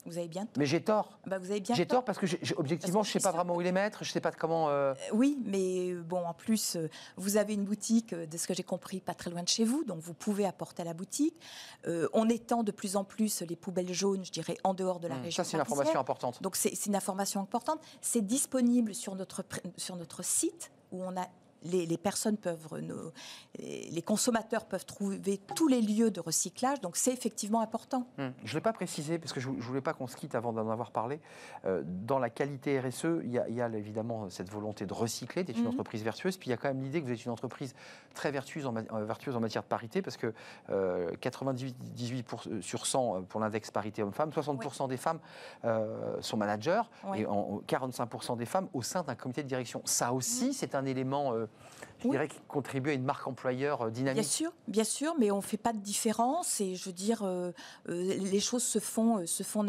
[0.06, 0.54] Vous avez bien tort.
[0.58, 1.20] Mais j'ai tort.
[1.28, 2.04] Bah, vous avez bien j'ai tort.
[2.04, 2.26] parce que
[2.58, 4.70] objectivement, je ne sais pas vraiment où les mettre, je ne sais pas comment.
[4.70, 6.78] Euh, euh, oui, mais euh, bon, en plus,
[7.18, 9.84] vous avez une boutique, de ce que j'ai compris, pas très loin de chez vous,
[9.84, 11.36] donc vous pouvez apporter à la boutique.
[12.14, 15.16] on étend de plus en plus les poubelles jaunes, je dirais, en dehors de la
[15.16, 15.44] hmm, région.
[15.44, 16.42] Ça, c'est une information importante.
[16.42, 17.80] Donc, c'est une information importante.
[18.02, 19.44] C'est disponible sur notre,
[19.78, 21.28] sur notre site où on a
[21.64, 22.68] les, personnes peuvent,
[23.60, 28.08] les consommateurs peuvent trouver tous les lieux de recyclage, donc c'est effectivement important.
[28.18, 30.36] Hum, je ne l'ai pas précisé, parce que je ne voulais pas qu'on se quitte
[30.36, 31.20] avant d'en avoir parlé.
[31.66, 35.68] Euh, dans la qualité RSE, il y, a, évidemment cette volonté de recycler, d'être une
[35.68, 35.72] hum.
[35.72, 37.76] entreprise vertueuse, puis il y a quand même l'idée que vous êtes une entreprise
[38.14, 40.34] très vertueuse en, euh, vertueuse en matière de parité, parce que
[41.20, 45.20] 98 euh, sur 100 pour l'index parité homme-femme, 60% des femmes
[46.22, 46.82] sont managers,
[47.16, 49.82] et 45% des femmes au sein d'un comité de direction.
[49.86, 50.54] Ça aussi, hum.
[50.54, 51.34] c'est un élément
[52.04, 54.22] je dirais, qui contribue à une marque employeur euh, dynamique.
[54.22, 57.22] Bien sûr, bien sûr, mais on ne fait pas de différence et je veux dire,
[57.24, 57.52] euh,
[57.90, 59.64] euh, les choses se font, se font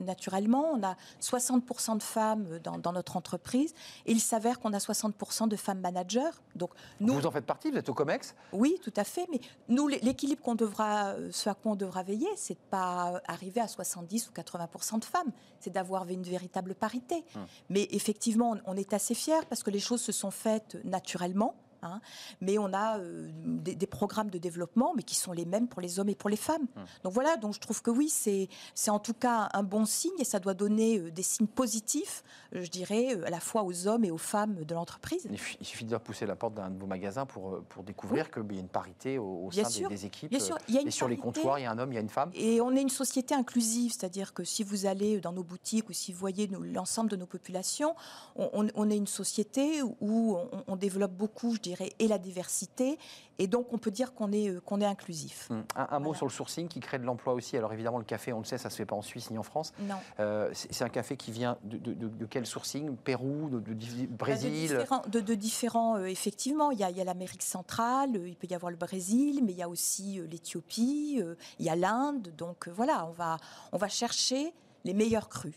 [0.00, 0.72] naturellement.
[0.74, 3.74] On a 60% de femmes dans, notre entreprise
[4.06, 6.30] et il s'avère qu'on a 60% de femmes managers.
[6.54, 6.70] Donc
[7.00, 8.34] nous, vous en faites partie, vous êtes au COMEX?
[8.52, 12.28] Oui, tout à fait, mais nous, l'équilibre qu'on devra, ce à quoi on devra veiller,
[12.36, 15.30] c'est de pas arriver à 70 ou 80% de femmes,
[15.60, 17.24] c'est d'avoir une véritable parité.
[17.34, 17.46] Hum.
[17.68, 21.54] Mais effectivement, on est assez fiers parce que les choses se sont faites naturellement allemand.
[21.82, 22.00] Hein.
[22.40, 25.98] mais on a euh, des, programmes de développement, mais qui sont les mêmes pour les
[25.98, 26.66] hommes et pour les femmes.
[26.76, 26.84] Hum.
[27.04, 28.48] Donc voilà, donc je trouve que oui, c'est
[28.88, 32.24] en tout cas un bon signe et ça doit donner euh, des signes positifs,
[32.54, 35.28] euh, je dirais, à la fois aux hommes et aux femmes de l'entreprise.
[35.30, 38.56] Il suffit de pousser la porte d'un de vos magasins pour, pour découvrir qu'il y
[38.56, 40.30] a une parité au, sein des, équipes.
[40.30, 40.58] Bien sûr.
[40.68, 41.98] Il y a une et sur les comptoirs, il y a un homme, il y
[41.98, 42.30] a une femme.
[42.34, 45.92] Et on est une société inclusive, c'est-à-dire que si vous allez dans nos boutiques ou
[45.92, 47.94] si vous voyez l'ensemble de nos populations,
[48.36, 51.60] on, est une société où on, on développe beaucoup, je
[51.98, 52.98] et la diversité.
[53.40, 55.48] Et donc, on peut dire qu'on est, euh, qu'on est inclusif.
[55.50, 55.64] Hum.
[55.76, 57.56] Un, mot sur le sourcing qui crée de l'emploi aussi.
[57.56, 59.38] Alors, évidemment, le café, on le sait, ça ne se fait pas en Suisse ni
[59.38, 59.72] en France.
[59.80, 59.94] Non.
[60.18, 62.96] Euh, c'est un café qui vient de, de, quel sourcing?
[62.96, 63.60] Pérou, de,
[64.06, 64.84] Brésil?
[65.08, 66.70] De différents, euh, effectivement.
[66.72, 69.62] Il y a, a l'Amérique centrale, il peut y avoir le Brésil, mais il y
[69.62, 71.22] a aussi l'Éthiopie,
[71.58, 72.32] il y a l'Inde.
[72.36, 73.36] Donc, voilà, on va,
[73.72, 74.52] on va chercher
[74.84, 75.54] les meilleurs crus.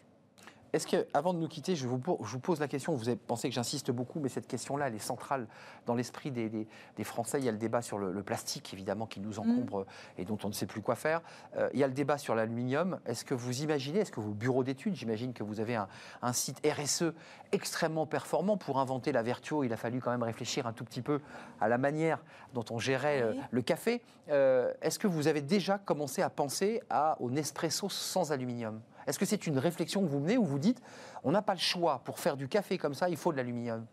[0.73, 3.55] Est-ce que, avant de nous quitter, je vous, pose la question, vous avez pensé que
[3.55, 5.47] j'insiste beaucoup, mais cette question-là, elle est centrale
[5.85, 6.67] dans l'esprit des,
[7.03, 7.39] Français.
[7.39, 10.21] Il y a le débat sur le, plastique, évidemment, qui nous encombre mm.
[10.21, 11.21] et dont on ne sait plus quoi faire.
[11.57, 12.99] Euh, il y a le débat sur l'aluminium.
[13.07, 16.61] Est-ce que vous imaginez, est-ce que vos bureaux d'études, j'imagine que vous avez un, site
[16.65, 17.13] RSE
[17.51, 21.01] extrêmement performant pour inventer la Vertuo, il a fallu quand même réfléchir un tout petit
[21.01, 21.19] peu
[21.59, 22.19] à la manière
[22.53, 24.01] dont on gérait euh, le café.
[24.29, 28.79] Euh, est-ce que vous avez déjà commencé à penser à, au Nespresso sans aluminium?
[29.07, 30.81] Est-ce que c'est une réflexion que vous menez où vous dites
[31.23, 33.85] on n'a pas le choix pour faire du café comme ça, il faut de l'aluminium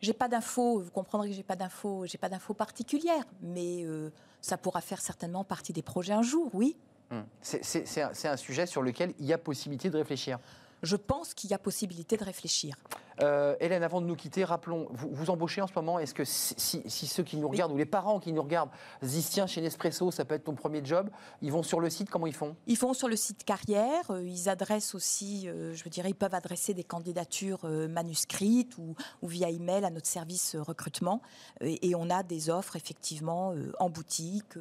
[0.00, 4.10] j'ai pas d'infos, vous comprendrez que j'ai pas d'infos, j'ai pas d'infos particulières, mais euh,
[4.40, 6.76] ça pourra faire certainement partie des projets un jour, oui.
[7.10, 7.24] Hum.
[7.40, 10.38] C'est un, sujet sur lequel il y a possibilité de réfléchir.
[10.82, 12.76] Je pense qu'il y a possibilité de réfléchir.
[13.22, 15.98] Euh, Hélène, avant de nous quitter, rappelons, vous, vous embauchez en ce moment.
[15.98, 18.70] Est-ce que si, ceux qui nous regardent ou les parents qui nous regardent
[19.02, 21.10] se disent tiens, chez Nespresso, ça peut être ton premier job,
[21.42, 22.56] ils vont sur le site, comment ils font?
[22.66, 26.34] Ils vont sur le site carrière, euh, ils adressent aussi, je veux dire, ils peuvent
[26.34, 31.22] adresser des candidatures manuscrites ou, via email à notre service recrutement.
[31.60, 34.54] Et, et, on a des offres effectivement en boutique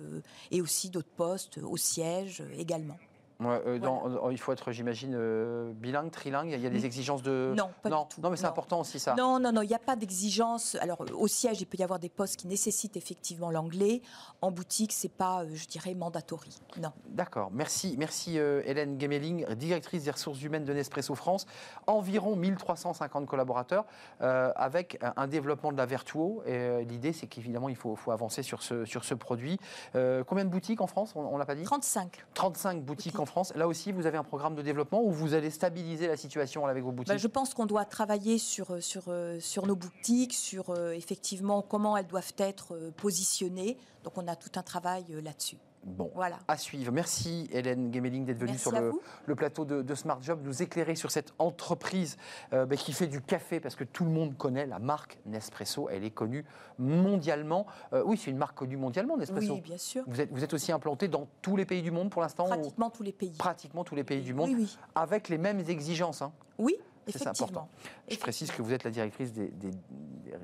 [0.51, 2.97] et aussi d'autres postes au siège également.
[3.46, 6.52] Euh, dans, il faut être, j'imagine, euh, bilingue, trilingue.
[6.52, 7.54] Il y a des exigences de.
[7.56, 8.04] Non, pas non.
[8.04, 8.22] du tout.
[8.22, 9.16] Non, mais c'est important aussi ça.
[9.16, 10.76] Non, non, non, il n'y a pas d'exigence.
[10.82, 14.02] Alors, au siège, il peut y avoir des postes qui nécessitent effectivement l'anglais.
[14.42, 16.60] En boutique, c'est pas, euh, je dirais, mandatory.
[16.82, 16.92] Non.
[17.10, 17.50] D'accord.
[17.52, 21.46] Merci, merci Hélène Gemeling, directrice des ressources humaines de Nespresso France.
[21.86, 23.86] Environ 1350 collaborateurs
[24.20, 26.44] avec un développement de la Vertuo.
[26.46, 29.60] L'idée, c'est qu'évidemment, il faut, faut, avancer sur ce, sur ce produit.
[29.94, 31.14] combien de boutiques en France?
[31.16, 31.64] On, ne l'a pas dit?
[31.64, 32.26] 35.
[32.34, 33.54] 35 boutiques en France.
[33.56, 36.84] Là aussi, vous avez un programme de développement où vous allez stabiliser la situation avec
[36.84, 40.72] vos boutiques bah, Je pense qu'on doit travailler sur, sur, euh, sur nos boutiques, sur
[40.72, 43.78] euh, effectivement comment elles doivent être euh, positionnées.
[44.04, 45.58] Donc on a tout un travail là-dessus.
[45.88, 46.38] Bon, voilà.
[46.48, 46.92] à suivre.
[46.92, 51.34] Merci Hélène Gemeling d'être venue sur le, plateau de, Smart Job, nous éclairer sur cette
[51.40, 52.18] entreprise
[52.54, 55.88] euh, bah, qui fait du café, parce que tout le monde connaît la marque Nespresso,
[55.90, 56.46] elle est connue
[56.78, 57.66] mondialement.
[57.94, 59.54] Euh, oui, c'est une marque connue mondialement, Nespresso.
[59.54, 60.04] Oui, bien sûr.
[60.08, 62.90] Vous êtes, vous êtes aussi implanté dans tous les pays du monde pour l'instant Pratiquement
[62.90, 63.34] tous les pays.
[63.38, 66.22] Pratiquement tous les pays du monde, oui, avec les mêmes exigences.
[66.22, 66.34] Hein.
[66.58, 66.76] Oui,
[67.08, 67.70] c'est important.
[68.10, 69.51] Je précise que vous êtes la directrice des,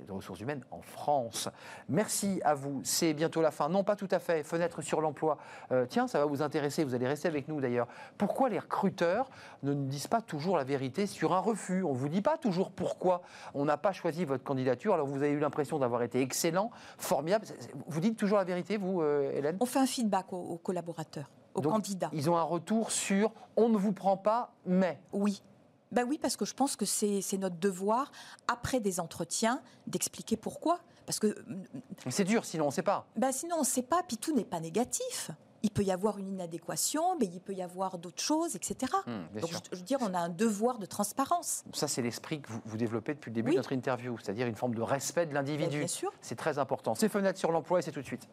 [0.10, 1.50] ressources humaines en France.
[1.90, 2.82] Merci à vous.
[2.84, 3.68] C'est bientôt la fin.
[3.68, 4.44] Non, pas tout à fait.
[4.44, 5.38] Fenêtre sur l'emploi.
[5.72, 6.84] Euh, tiens, ça va vous intéresser.
[6.84, 7.88] Vous allez rester avec nous d'ailleurs.
[8.18, 9.30] Pourquoi les recruteurs
[9.64, 11.84] ne nous disent pas toujours la vérité sur un refus?
[11.84, 13.24] On ne vous dit pas toujours pourquoi
[13.56, 14.94] on n'a pas choisi votre candidature.
[14.94, 17.46] Alors vous avez eu l'impression d'avoir été excellent, formidable.
[17.88, 19.58] Vous dites toujours la vérité, vous, euh, Hélène?
[19.60, 22.10] On fait un feedback aux, collaborateurs, aux candidats.
[22.14, 25.00] Ils ont un retour sur on ne vous prend pas, mais.
[25.12, 25.42] Oui.
[25.94, 28.12] Ben oui, parce que je pense que c'est notre devoir,
[28.48, 30.80] après des entretiens, d'expliquer pourquoi.
[31.06, 31.36] Parce que.
[32.10, 33.06] C'est dur, sinon on ne sait pas.
[33.16, 35.32] Ben sinon on ne sait pas, puis tout n'est pas négatif.
[35.66, 38.92] Il peut y avoir une inadéquation, mais il peut y avoir d'autres choses, etc.
[39.08, 41.64] Hmm, Donc, je, veux dire, on a un devoir de transparence.
[41.72, 44.76] Ça, c'est l'esprit que vous, développez depuis le début de notre interview, c'est-à-dire une forme
[44.76, 45.78] de respect de l'individu.
[45.78, 46.12] Bien sûr.
[46.20, 46.96] C'est très important.
[46.96, 48.28] C'est fenêtres sur l'emploi et c'est tout de suite.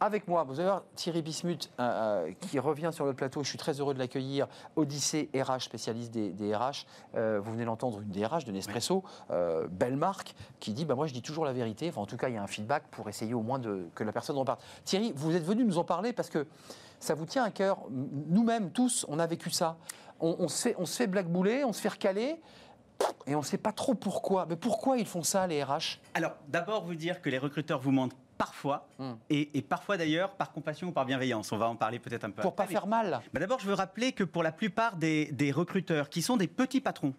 [0.00, 3.42] Avec moi, vous allez voir Thierry Bismuth euh, euh, qui revient sur le plateau.
[3.42, 4.46] Je suis très heureux de l'accueillir.
[4.76, 6.86] Odyssée RH, spécialiste des, RH.
[7.16, 9.02] Euh, vous venez d'entendre une DRH de Nespresso,
[9.70, 11.88] belle marque, qui dit bah, Moi, je dis toujours la vérité.
[11.88, 14.04] Enfin, en tout cas, il y a un feedback pour essayer au moins de, que
[14.04, 14.62] la personne reparte.
[14.84, 16.46] Thierry, vous êtes venu nous en parler parce que
[17.00, 17.78] ça vous tient à cœur.
[17.90, 19.76] Nous-mêmes, tous, on a vécu ça.
[20.20, 22.40] On, se, fait, on se fait blackbouler, on se fait recaler
[23.26, 24.46] et on ne sait pas trop pourquoi.
[24.48, 27.92] Mais pourquoi ils font ça, les RH Alors, d'abord, vous dire que les recruteurs vous
[27.92, 29.14] mentent parfois, hmm.
[29.28, 31.50] et, parfois d'ailleurs par compassion ou par bienveillance.
[31.52, 32.40] On va en parler peut-être un peu.
[32.40, 33.20] Pour pas faire mal.
[33.32, 36.46] Bah, d'abord, je veux rappeler que pour la plupart des, des recruteurs qui sont des
[36.46, 37.14] petits patrons,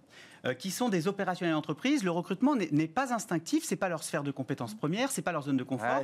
[0.57, 4.31] qui sont des opérationnels d'entreprise, le recrutement n'est pas instinctif, c'est pas leur sphère de
[4.31, 6.03] compétences première, c'est pas leur zone de confort.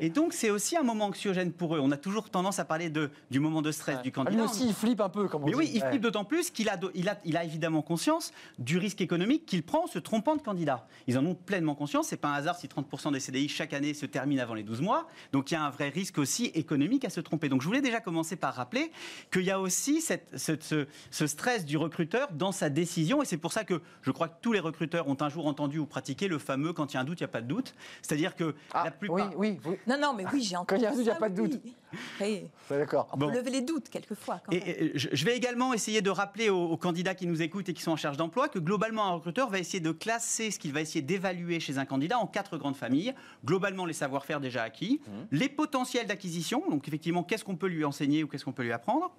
[0.00, 1.80] Et donc c'est aussi un moment anxiogène pour eux.
[1.80, 4.36] On a toujours tendance à parler de, du moment de stress du candidat.
[4.36, 6.68] Lui aussi, il flippe un peu, comme on Mais oui, il flippe d'autant plus qu'il
[6.68, 10.36] a, il a, il a évidemment conscience du risque économique qu'il prend en se trompant
[10.36, 10.86] de candidat.
[11.06, 12.08] Ils en ont pleinement conscience.
[12.08, 14.80] C'est pas un hasard si 30% des CDI chaque année se terminent avant les 12
[14.80, 15.08] mois.
[15.32, 17.48] Donc il y a un vrai risque aussi économique à se tromper.
[17.48, 18.90] Donc je voulais déjà commencer par rappeler
[19.32, 23.22] qu'il y a aussi cette, ce, ce, stress du recruteur dans sa décision.
[23.22, 23.69] Et c'est pour ça que
[24.02, 26.92] je crois que tous les recruteurs ont un jour entendu ou pratiqué le fameux quand
[26.92, 27.74] il y a un doute, il n'y a pas de doute.
[28.02, 29.32] C'est-à-dire que ah, la plupart.
[29.36, 30.66] Oui, oui, Non, non, mais oui, j'ai entendu.
[30.68, 31.60] Quand il y a un doute, il n'y a pas de doute.
[32.20, 32.44] Oui.
[32.68, 33.08] D'accord.
[33.12, 34.40] On peut lever les doutes quelquefois.
[34.52, 37.92] et, je vais également essayer de rappeler aux, candidats qui nous écoutent et qui sont
[37.92, 41.02] en charge d'emploi que globalement, un recruteur va essayer de classer ce qu'il va essayer
[41.02, 43.14] d'évaluer chez un candidat en quatre grandes familles.
[43.44, 45.10] Globalement, les savoir-faire déjà acquis, mmh.
[45.32, 48.72] les potentiels d'acquisition, donc effectivement, qu'est-ce qu'on peut lui enseigner ou qu'est-ce qu'on peut lui
[48.72, 49.12] apprendre?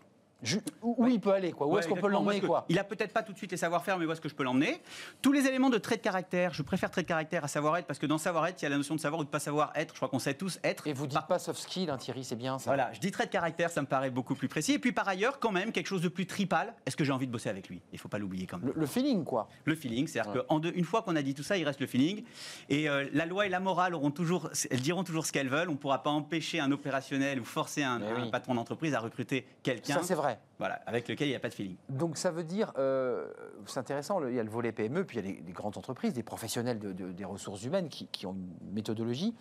[0.81, 3.23] Où il peut aller, quoi Où est-ce qu'on peut l'emmener, quoi Il a peut-être pas
[3.23, 4.81] tout de suite les savoir-faire, mais où est-ce que je peux l'emmener?
[5.21, 7.99] Tous les éléments de trait de caractère, je préfère trait de caractère à savoir-être, parce
[7.99, 9.93] que dans savoir-être, il y a la notion de savoir ou de pas savoir-être.
[9.93, 10.87] Je crois qu'on sait tous être.
[10.87, 12.69] Et vous dites pas soft skill, hein, Thierry, c'est bien ça.
[12.69, 14.73] Voilà, je dis trait de caractère, ça me paraît beaucoup plus précis.
[14.73, 16.73] Et puis par ailleurs, quand même, quelque chose de plus tripal.
[16.85, 17.81] Est-ce que j'ai envie de bosser avec lui?
[17.93, 18.71] Il faut pas l'oublier quand même.
[18.75, 19.47] Le, feeling, quoi.
[19.65, 22.23] Le feeling, c'est-à-dire qu'une fois qu'on a dit tout ça, il reste le feeling.
[22.69, 25.69] Et euh, la loi et la morale auront toujours, elles diront toujours ce qu'elles veulent.
[25.69, 29.95] On pourra pas empêcher un opérationnel ou forcer un, un patron d'entreprise à recruter quelqu'un.
[29.95, 30.30] Ça, c'est vrai.
[30.59, 31.75] Voilà, avec lequel il n'y a pas de feeling.
[31.89, 33.27] Donc ça veut dire, euh,
[33.65, 36.13] c'est intéressant, il y a le volet PME, puis il y a les, grandes entreprises,
[36.13, 39.33] des professionnels des ressources humaines qui, ont une méthodologie.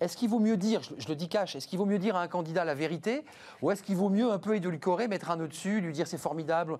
[0.00, 2.22] Est-ce qu'il vaut mieux dire, je, le dis cash, est-ce qu'il vaut mieux dire à
[2.22, 3.24] un candidat la vérité,
[3.62, 6.78] ou est-ce qu'il vaut mieux un peu édulcorer, mettre un au-dessus, lui dire c'est formidable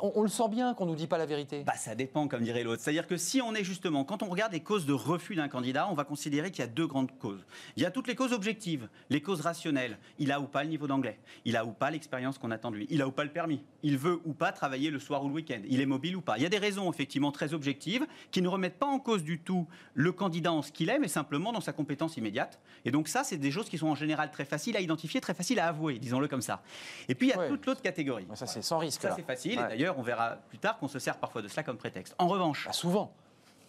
[0.00, 1.64] on, le sent bien qu'on ne nous dit pas la vérité.
[1.64, 2.82] Bah, ça dépend, comme dirait l'autre.
[2.82, 5.88] C'est-à-dire que si on est justement, quand on regarde les causes de refus d'un candidat,
[5.90, 7.44] on va considérer qu'il y a deux grandes causes.
[7.76, 9.98] Il y a toutes les causes objectives, les causes rationnelles.
[10.18, 12.76] Il a ou pas le niveau d'anglais Il a ou pas l'expérience qu'on attend de
[12.76, 15.28] lui Il a ou pas le permis Il veut ou pas travailler le soir ou
[15.28, 18.06] le week-end Il est mobile ou pas Il y a des raisons effectivement très objectives
[18.30, 21.08] qui ne remettent pas en cause du tout le candidat en ce qu'il est, mais
[21.08, 22.60] simplement dans sa compétence immédiate.
[22.84, 25.34] Et donc ça, c'est des choses qui sont en général très faciles à identifier, très
[25.34, 26.62] faciles à avouer, disons-le comme ça.
[27.08, 28.26] Et puis il y a toute l'autre catégorie.
[28.34, 29.02] Ça, c'est sans risque.
[29.02, 29.47] Ça, c'est facile.
[29.52, 32.14] Et d'ailleurs, on verra plus tard qu'on se sert parfois de cela comme prétexte.
[32.18, 32.66] En revanche.
[32.66, 33.12] Bah, souvent.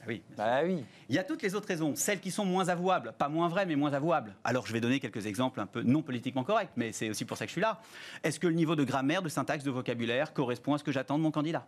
[0.01, 0.21] Ah oui.
[0.37, 0.85] Bah oui.
[1.09, 3.65] Il y a toutes les autres raisons, celles qui sont moins avouables, pas moins vraies,
[3.65, 4.33] mais moins avouables.
[4.45, 7.35] Alors je vais donner quelques exemples un peu non politiquement corrects, mais c'est aussi pour
[7.35, 7.81] ça que je suis là.
[8.23, 11.17] Est-ce que le niveau de grammaire, de syntaxe, de vocabulaire correspond à ce que j'attends
[11.17, 11.67] de mon candidat?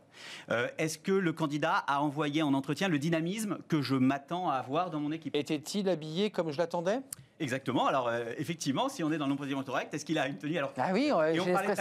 [0.50, 4.56] Euh, Est-ce que le candidat a envoyé en entretien le dynamisme que je m'attends à
[4.56, 5.36] avoir dans mon équipe?
[5.36, 7.02] Était-il habillé comme je l'attendais?
[7.42, 7.88] Exactement.
[7.88, 10.74] Alors, euh, effectivement, si on est dans l'opposition correct, est-ce qu'il a une tenue alors
[10.78, 11.18] Ah oui, on,
[11.54, 11.76] parlait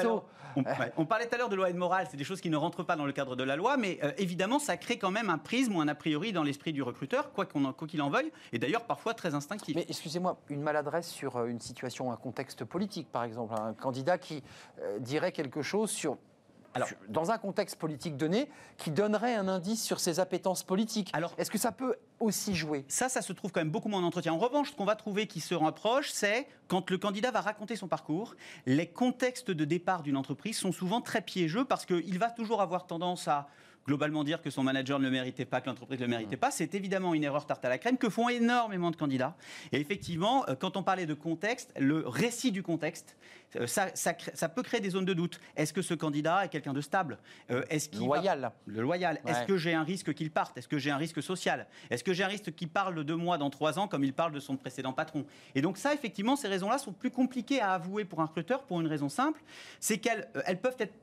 [0.97, 2.57] on, parlait tout à l'heure de loi et de morale, c'est des choses qui ne
[2.57, 5.31] rentrent pas dans le cadre de la loi, mais euh, évidemment, ça crée quand même
[5.31, 8.59] un prisme ou un a priori dans l'esprit du recruteur, quoi qu'il en veuille, et
[8.59, 9.77] d'ailleurs parfois très instinctif.
[9.77, 14.19] Mais excusez-moi, une maladresse sur euh, une situation, un contexte politique, par exemple, un candidat
[14.19, 14.43] qui
[15.01, 16.17] dirait quelque chose sur
[16.75, 21.11] alors, dans un contexte politique donné, qui donnerait un indice sur ses appétences politiques.
[21.13, 22.85] Alors, est-ce que ça peut aussi jouer?
[22.89, 24.33] Ça, ça se trouve quand même beaucoup moins en entretien.
[24.33, 27.75] En revanche, ce qu'on va trouver qui se rapproche, c'est quand le candidat va raconter
[27.75, 28.35] son parcours,
[28.67, 32.87] les contextes de départ d'une entreprise sont souvent très piégeux parce qu'il va toujours avoir
[32.87, 33.49] tendance à
[33.87, 36.51] globalement dire que son manager ne le méritait pas, que l'entreprise ne le méritait pas,
[36.51, 39.35] c'est évidemment une erreur tarte à la crème que font énormément de candidats.
[39.73, 43.17] Et effectivement, euh, quand on parlait de contexte, le récit du contexte,
[43.57, 45.41] euh, ça, ça, peut créer des zones de doute.
[45.57, 47.19] Est-ce que ce candidat est quelqu'un de stable?
[47.51, 49.21] Euh, Est-ce loyal Le loyal.
[49.27, 50.57] Est-ce que j'ai un risque qu'il parte?
[50.57, 51.67] Est-ce que j'ai un risque social?
[51.91, 54.33] Est-ce que j'ai un risque qu'il parle de moi dans trois ans comme il parle
[54.33, 55.25] de son précédent patron?
[55.55, 58.81] Et donc ça, effectivement, ces raisons-là sont plus compliquées à avouer pour un recruteur pour
[58.81, 59.41] une raison simple,
[59.81, 60.95] c'est qu'elles elles peuvent être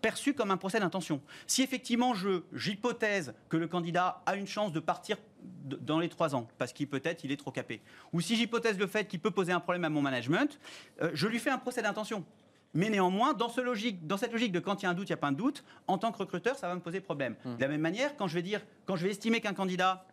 [0.00, 1.20] perçues comme un procès d'intention.
[1.46, 2.14] Si effectivement
[2.52, 5.18] j'hypothèse que le candidat a une chance de partir
[5.64, 7.80] dans les trois ans, parce qu'il peut-être il est trop capé.
[8.12, 10.58] Ou si j'hypothèse le fait qu'il peut poser un problème à mon management,
[11.02, 12.24] euh, je lui fais un procès d'intention.
[12.74, 15.08] Mais néanmoins, dans, ce logique, dans cette logique de quand il y a un doute,
[15.08, 17.34] il n'y a pas de doute, en tant que recruteur, ça va me poser problème.
[17.44, 17.56] Hmm.
[17.56, 20.06] De la même manière, quand je vais dire, quand je vais estimer qu'un candidat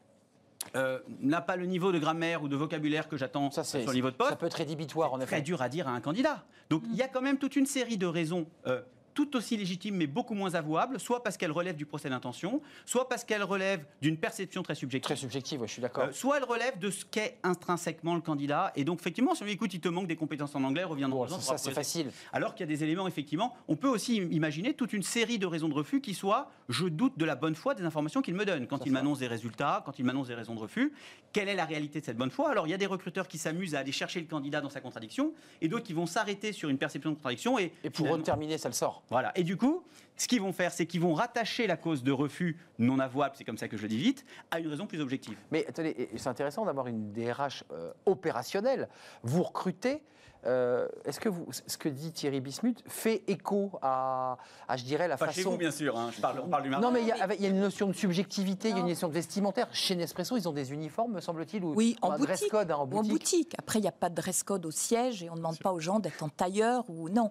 [0.75, 4.11] euh, n'a pas le niveau de grammaire ou de vocabulaire que j'attends sur le niveau
[4.11, 4.29] de poste.
[4.29, 5.35] Ça peut être rédhibitoire, en effet.
[5.35, 6.45] Très dur à dire à un candidat.
[6.69, 6.91] Donc, hmm.
[6.91, 8.81] il y a quand même toute une série de raisons euh,
[9.13, 13.07] tout aussi légitime mais beaucoup moins avouable, soit parce qu'elle relève du procès d'intention, soit
[13.07, 15.05] parce qu'elle relève d'une perception très subjective.
[15.05, 16.05] Très subjective, je suis d'accord.
[16.05, 18.71] Euh, soit elle relève de ce qu'est intrinsèquement le candidat.
[18.75, 21.07] Et donc, effectivement, si on lui écoute, il te manque des compétences en anglais, revient
[21.09, 22.11] dans Ça, c'est facile.
[22.31, 25.45] Alors qu'il y a des éléments, effectivement, on peut aussi imaginer toute une série de
[25.45, 28.45] raisons de refus qui soient je doute de la bonne foi des informations qu'il me
[28.45, 28.67] donne.
[28.67, 30.93] Quand il m'annonce des résultats, quand il m'annonce des raisons de refus,
[31.31, 32.49] quelle est la réalité de cette bonne foi?
[32.51, 34.81] Alors, il y a des recruteurs qui s'amusent à aller chercher le candidat dans sa
[34.81, 37.59] contradiction, et d'autres qui vont s'arrêter sur une perception de contradiction.
[37.59, 39.03] Et, et pour terminer, ça le sort.
[39.13, 39.31] Voilà.
[39.35, 39.83] Et du coup,
[40.17, 43.43] ce qu'ils vont faire, c'est qu'ils vont rattacher la cause de refus non avouable, c'est
[43.43, 45.37] comme ça que je le dis vite, à une raison plus objective.
[45.51, 48.89] Mais attendez, c'est intéressant d'avoir une DRH euh, opérationnelle.
[49.23, 50.03] Vous recrutez
[50.45, 54.37] euh, est-ce que vous, ce que dit Thierry Bismuth fait écho à,
[54.75, 55.41] je dirais, la Pas façon.
[55.41, 55.97] Chez vous, bien sûr.
[55.97, 58.69] Hein, je parle, on parle du Non, mais il y, a, une notion de subjectivité,
[58.69, 59.67] il y a une notion de vestimentaire.
[59.71, 62.75] Chez Nespresso, ils ont des uniformes, me semble-t-il, ou oui, en un dress code hein,
[62.75, 63.11] en boutique.
[63.11, 63.55] En boutique.
[63.57, 65.71] Après, il n'y a pas de dress code au siège et on ne demande pas
[65.71, 67.29] aux gens d'être en tailleur ou non.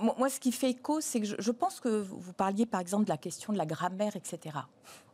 [0.00, 3.10] Moi, ce qui fait écho, c'est que je, pense que vous parliez, par exemple, de
[3.10, 4.56] la question de la grammaire, etc.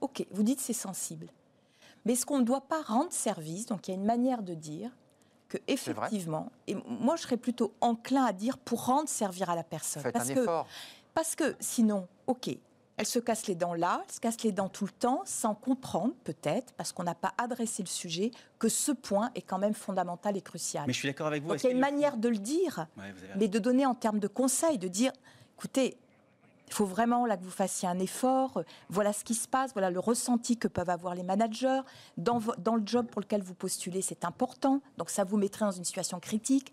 [0.00, 1.28] Ok, vous dites c'est sensible.
[2.04, 4.54] Mais est-ce qu'on ne doit pas rendre service Donc, il y a une manière de
[4.54, 4.90] dire
[5.68, 10.02] effectivement, et moi je serais plutôt enclin à dire pour rendre servir à la personne.
[10.12, 10.46] parce que,
[11.14, 12.50] Parce que sinon, ok,
[12.96, 15.54] elle se casse les dents là, elle se casse les dents tout le temps, sans
[15.54, 19.74] comprendre peut-être, parce qu'on n'a pas adressé le sujet, que ce point est quand même
[19.74, 20.84] fondamental et crucial.
[20.86, 21.54] Mais je suis d'accord avec vous.
[21.54, 22.86] il y a une manière de le dire,
[23.36, 25.12] mais de donner en termes de conseils, de dire,
[25.56, 25.96] écoutez,
[26.74, 28.64] il faut vraiment là que vous fassiez un effort.
[28.90, 31.82] Voilà ce qui se passe, voilà le ressenti que peuvent avoir les managers.
[32.16, 34.80] Dans, dans le job pour lequel vous postulez, c'est important.
[34.98, 36.72] Donc ça vous mettrait dans une situation critique.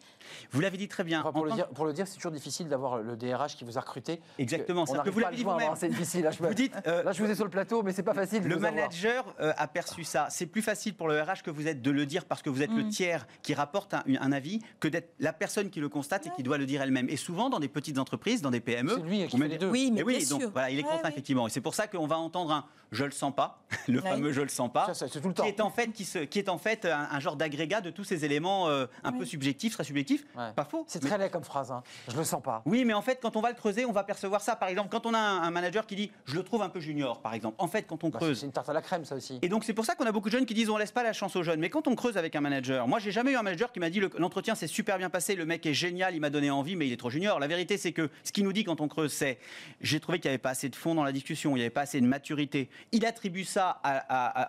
[0.50, 1.22] Vous l'avez dit très bien.
[1.22, 3.82] pour, le dire, pour, le dire, c'est toujours difficile d'avoir le DRH qui vous a
[3.82, 4.20] recruté.
[4.40, 4.88] Exactement.
[4.88, 5.74] C'est que vous l'avez dit vous-même.
[5.76, 6.24] C'est difficile.
[6.24, 8.16] Là je, vous dites, euh, là, je vous ai sur le plateau, mais c'est pas
[8.16, 8.42] facile.
[8.42, 10.26] Le manager euh, a perçu ça.
[10.32, 12.64] C'est plus facile pour le RH que vous êtes de le dire parce que vous
[12.64, 12.90] êtes le mm.
[12.90, 16.42] tiers qui rapporte un, un avis que d'être la personne qui le constate et qui
[16.42, 17.08] doit le dire elle-même.
[17.08, 19.70] Et souvent, dans des petites entreprises, dans des PME, c'est lui qui fait les deux.
[19.70, 21.48] Oui, mais oui, donc, voilà, il est contraint effectivement.
[21.48, 24.42] Et c'est pour ça qu'on va entendre un je le sens pas, le fameux je
[24.42, 25.44] le sens pas, ça, tout le temps.
[25.44, 28.04] qui est en fait qui, se, qui est en fait un, genre d'agrégat de tous
[28.04, 30.26] ces éléments euh, un peu subjectifs, très subjectifs.
[30.34, 30.84] Pas faux.
[30.88, 31.72] C'est très laid comme phrase.
[31.72, 31.84] Hein.
[32.10, 32.62] Je le sens pas.
[32.66, 34.56] Oui, mais en fait, quand on va le creuser, on va percevoir ça.
[34.56, 37.22] Par exemple, quand on a un, manager qui dit je le trouve un peu junior,
[37.22, 37.56] par exemple.
[37.60, 39.40] En fait, quand on bah, creuse, c'est une tarte à la crème, ça aussi.
[39.42, 41.04] Et donc c'est pour ça qu'on a beaucoup de jeunes qui disent on laisse pas
[41.04, 41.60] la chance aux jeunes.
[41.60, 43.90] Mais quand on creuse avec un manager, moi j'ai jamais eu un manager qui m'a
[43.90, 46.88] dit l'entretien s'est super bien passé, le mec est génial, il m'a donné envie, mais
[46.88, 47.40] il est trop junior.
[47.40, 49.40] La vérité, c'est que ce qu'il nous dit quand on creuse, c'est
[49.82, 51.70] j'ai trouvé qu'il n'y avait pas assez de fond dans la discussion, il n'y avait
[51.70, 52.70] pas assez de maturité.
[52.92, 53.82] Il attribue ça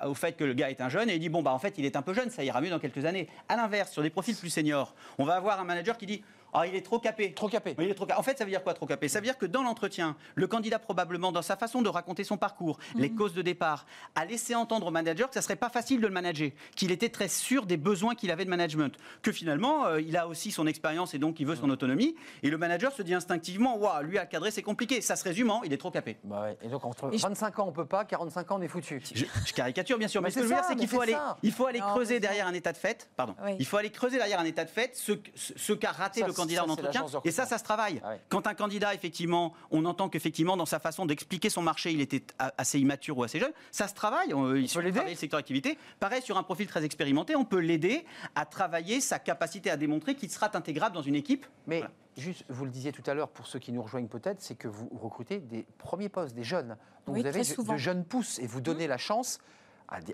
[0.06, 1.74] au fait que le gars est un jeune et il dit bon bah en fait
[1.78, 3.28] il est un peu jeune, ça ira mieux dans quelques années.
[3.48, 6.22] À l'inverse, sur des profils plus seniors, on va avoir un manager qui dit
[6.54, 7.32] ah, il est trop capé.
[7.32, 7.74] Trop capé.
[7.78, 9.08] il est trop En fait, ça veut dire quoi, trop capé?
[9.08, 12.36] Ça veut dire que dans l'entretien, le candidat, probablement, dans sa façon de raconter son
[12.36, 13.16] parcours, les mhm.
[13.16, 16.12] causes de départ, a laissé entendre au manager que ça serait pas facile de le
[16.12, 20.16] manager, qu'il était très sûr des besoins qu'il avait de management, que finalement, euh, il
[20.16, 22.16] a aussi son expérience et donc il veut son autonomie.
[22.42, 25.00] Et le manager se dit instinctivement, waouh, lui à cadrer, c'est compliqué.
[25.00, 26.18] Ça se résume en, il est trop capé.
[26.24, 29.02] Bah Et donc, entre 25 ans, on peut pas, 45 ans, on est foutu.
[29.14, 30.20] Je, caricature, bien sûr.
[30.20, 32.46] Mais, ce que je veux dire, c'est qu'il faut aller, il faut aller creuser derrière
[32.46, 33.08] un état de fait.
[33.16, 33.34] Pardon.
[33.58, 36.41] Il faut aller creuser derrière un état de fait ce, ce qu'a raté le candidat
[36.60, 38.00] en entretien et ça, ça se travaille.
[38.04, 42.00] Ah Quand un candidat, effectivement, on entend qu'effectivement, dans sa façon d'expliquer son marché, il
[42.00, 44.34] était assez immature ou assez jeune, ça se travaille.
[44.34, 45.00] On, il peut l'aider.
[45.06, 45.78] le secteur d'activité.
[46.00, 50.14] Pareil, sur un profil très expérimenté, on peut l'aider à travailler sa capacité à démontrer
[50.14, 51.46] qu'il sera intégrable dans une équipe.
[51.66, 51.82] Mais
[52.16, 54.68] juste, vous le disiez tout à l'heure, pour ceux qui nous rejoignent peut-être, c'est que
[54.68, 56.76] vous recrutez des premiers postes, des jeunes.
[57.06, 58.90] Donc vous avez de, de, jeunes pousses et vous donnez mmh.
[58.90, 59.38] la chance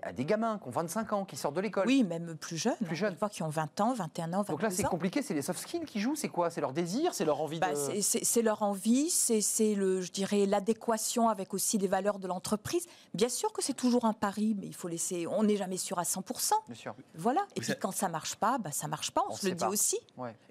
[0.02, 1.86] à des, gamins qui ont 25 ans, qui sortent de l'école.
[1.86, 2.76] Oui, même plus jeunes.
[2.84, 3.16] Plus jeunes.
[3.16, 5.60] Fois qui ont 20 ans, 21 ans, 22 Donc là, c'est compliqué, c'est les soft
[5.60, 6.50] skills qui jouent, c'est quoi?
[6.50, 8.00] C'est leur désir, c'est leur envie bah, de...
[8.00, 12.86] C'est leur envie, c'est, le, je dirais, l'adéquation avec aussi les valeurs de l'entreprise.
[13.14, 15.26] Bien sûr que c'est toujours un pari, mais il faut laisser...
[15.26, 16.52] On n'est jamais sûr à 100%.
[16.66, 16.94] Bien sûr.
[17.14, 17.46] Voilà.
[17.56, 19.98] Et puis quand ça marche pas, bah, ça marche pas, on, se le dit aussi.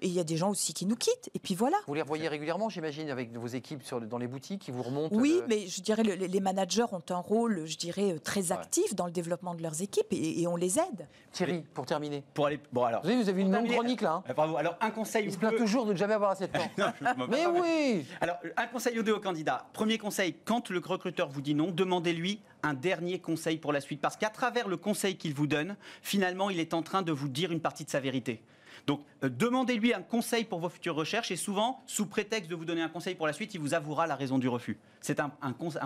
[0.00, 1.76] Et il y a des gens aussi qui nous quittent, et puis voilà.
[1.86, 5.14] Vous les revoyez régulièrement, j'imagine, avec vos équipes sur, dans les boutiques, qui vous remontent
[5.14, 9.12] Oui, mais je dirais, les managers ont un rôle, je dirais, très actif dans le
[9.18, 11.08] développement de leurs équipes et, on les aide.
[11.32, 12.22] Thierry, pour terminer.
[12.34, 13.02] Pour aller, bon alors.
[13.02, 14.22] Vous avez, vous avez une longue chronique là.
[14.26, 14.32] Hein.
[14.34, 14.56] Bravo.
[14.56, 15.24] Alors un conseil.
[15.26, 16.92] Il se plaint toujours de ne jamais avoir assez de temps.
[17.28, 18.06] Mais oui.
[18.20, 19.66] Alors un conseil aux deux candidats.
[19.72, 24.00] Premier conseil, quand le recruteur vous dit non, demandez-lui un dernier conseil pour la suite,
[24.00, 27.28] parce qu'à travers le conseil qu'il vous donne, finalement, il est en train de vous
[27.28, 28.42] dire une partie de sa vérité.
[28.86, 32.64] Donc, euh, demandez-lui un conseil pour vos futures recherches et souvent, sous prétexte de vous
[32.64, 34.78] donner un conseil pour la suite, il vous avouera la raison du refus.
[35.00, 35.30] C'est un,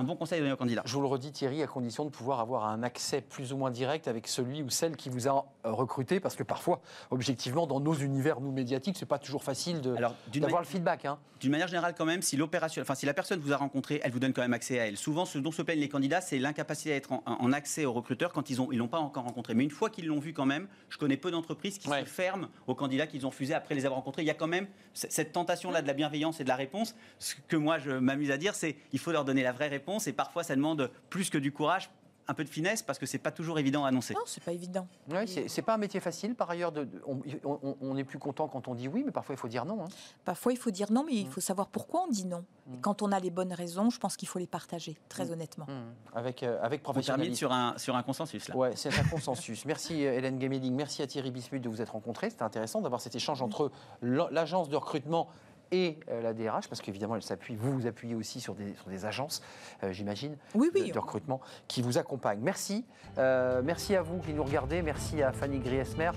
[0.02, 0.82] bon conseil à donner au candidat.
[0.86, 3.70] Je vous le redis, Thierry, à condition de pouvoir avoir un accès plus ou moins
[3.70, 6.80] direct avec celui ou celle qui vous a euh, recruté, parce que parfois,
[7.10, 11.04] objectivement, dans nos univers, nous médiatiques, c'est pas toujours facile d'avoir le feedback.
[11.04, 11.18] Hein.
[11.40, 14.12] D'une manière générale, quand même, si l'opération, enfin, si la personne vous a rencontré, elle
[14.12, 14.96] vous donne quand même accès à elle.
[14.96, 18.32] Souvent, ce dont se plaignent les candidats, c'est l'incapacité à être en, accès aux recruteurs
[18.32, 19.54] quand ils l'ont ils pas encore rencontré.
[19.54, 22.48] Mais une fois qu'ils l'ont vu quand même, je connais peu d'entreprises qui se ferment
[22.66, 25.32] aux candidats qu'ils ont fusés après les avoir rencontrés, il y a quand même cette
[25.32, 26.96] tentation-là de la bienveillance et de la réponse.
[27.18, 30.08] Ce que moi, je m'amuse à dire, c'est il faut leur donner la vraie réponse
[30.08, 31.88] et parfois, ça demande plus que du courage
[32.28, 34.14] un peu de finesse parce que c'est pas toujours évident à annoncer.
[34.14, 34.86] Non, c'est pas évident.
[35.10, 36.34] Ouais, c'est pas un métier facile.
[36.34, 39.48] Par ailleurs, de, on, est plus content quand on dit oui, mais parfois il faut
[39.48, 39.84] dire non.
[39.84, 39.88] Hein.
[40.24, 41.30] Parfois il faut dire non, mais il mm.
[41.30, 42.44] faut savoir pourquoi on dit non.
[42.66, 42.80] Mm.
[42.80, 45.30] Quand on a les bonnes raisons, je pense qu'il faut les partager, très mm.
[45.32, 45.66] honnêtement.
[46.14, 47.32] Avec, euh, avec professionnalisme.
[47.32, 48.48] On sur un, sur un consensus.
[48.48, 48.56] Là.
[48.56, 49.64] Ouais, c'est un consensus.
[49.64, 52.30] merci euh, Hélène Gameling, merci à Thierry Bismuth de vous être rencontrés.
[52.30, 53.70] C'était intéressant d'avoir cet échange entre
[54.02, 55.28] l'agence de recrutement
[55.72, 58.88] et euh, la DRH, parce qu'évidemment, elle s'appuie, vous vous appuyez aussi sur des, sur
[58.88, 59.42] des agences,
[59.82, 62.40] euh, j'imagine, de, recrutement qui vous accompagnent.
[62.42, 62.84] Merci.
[63.18, 64.82] Euh, merci à vous qui nous regardez.
[64.82, 66.10] Merci à Fanny Griesmer.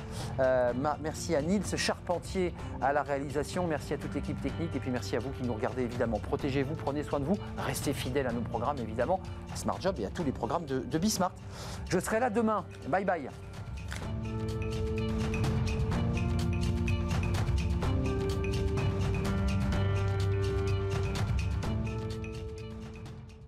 [1.01, 3.65] merci à Nils Charpentier à la réalisation.
[3.65, 4.75] Merci à toute l'équipe technique.
[4.75, 6.19] Et puis merci à vous qui nous regardez, évidemment.
[6.19, 7.37] Protégez-vous, prenez soin de vous.
[7.57, 9.21] Restez fidèles à nos programmes, évidemment,
[9.53, 11.33] à Smart Job et à tous les programmes de, de Bismart.
[11.89, 12.65] Je serai là demain.
[12.89, 13.29] Bye bye.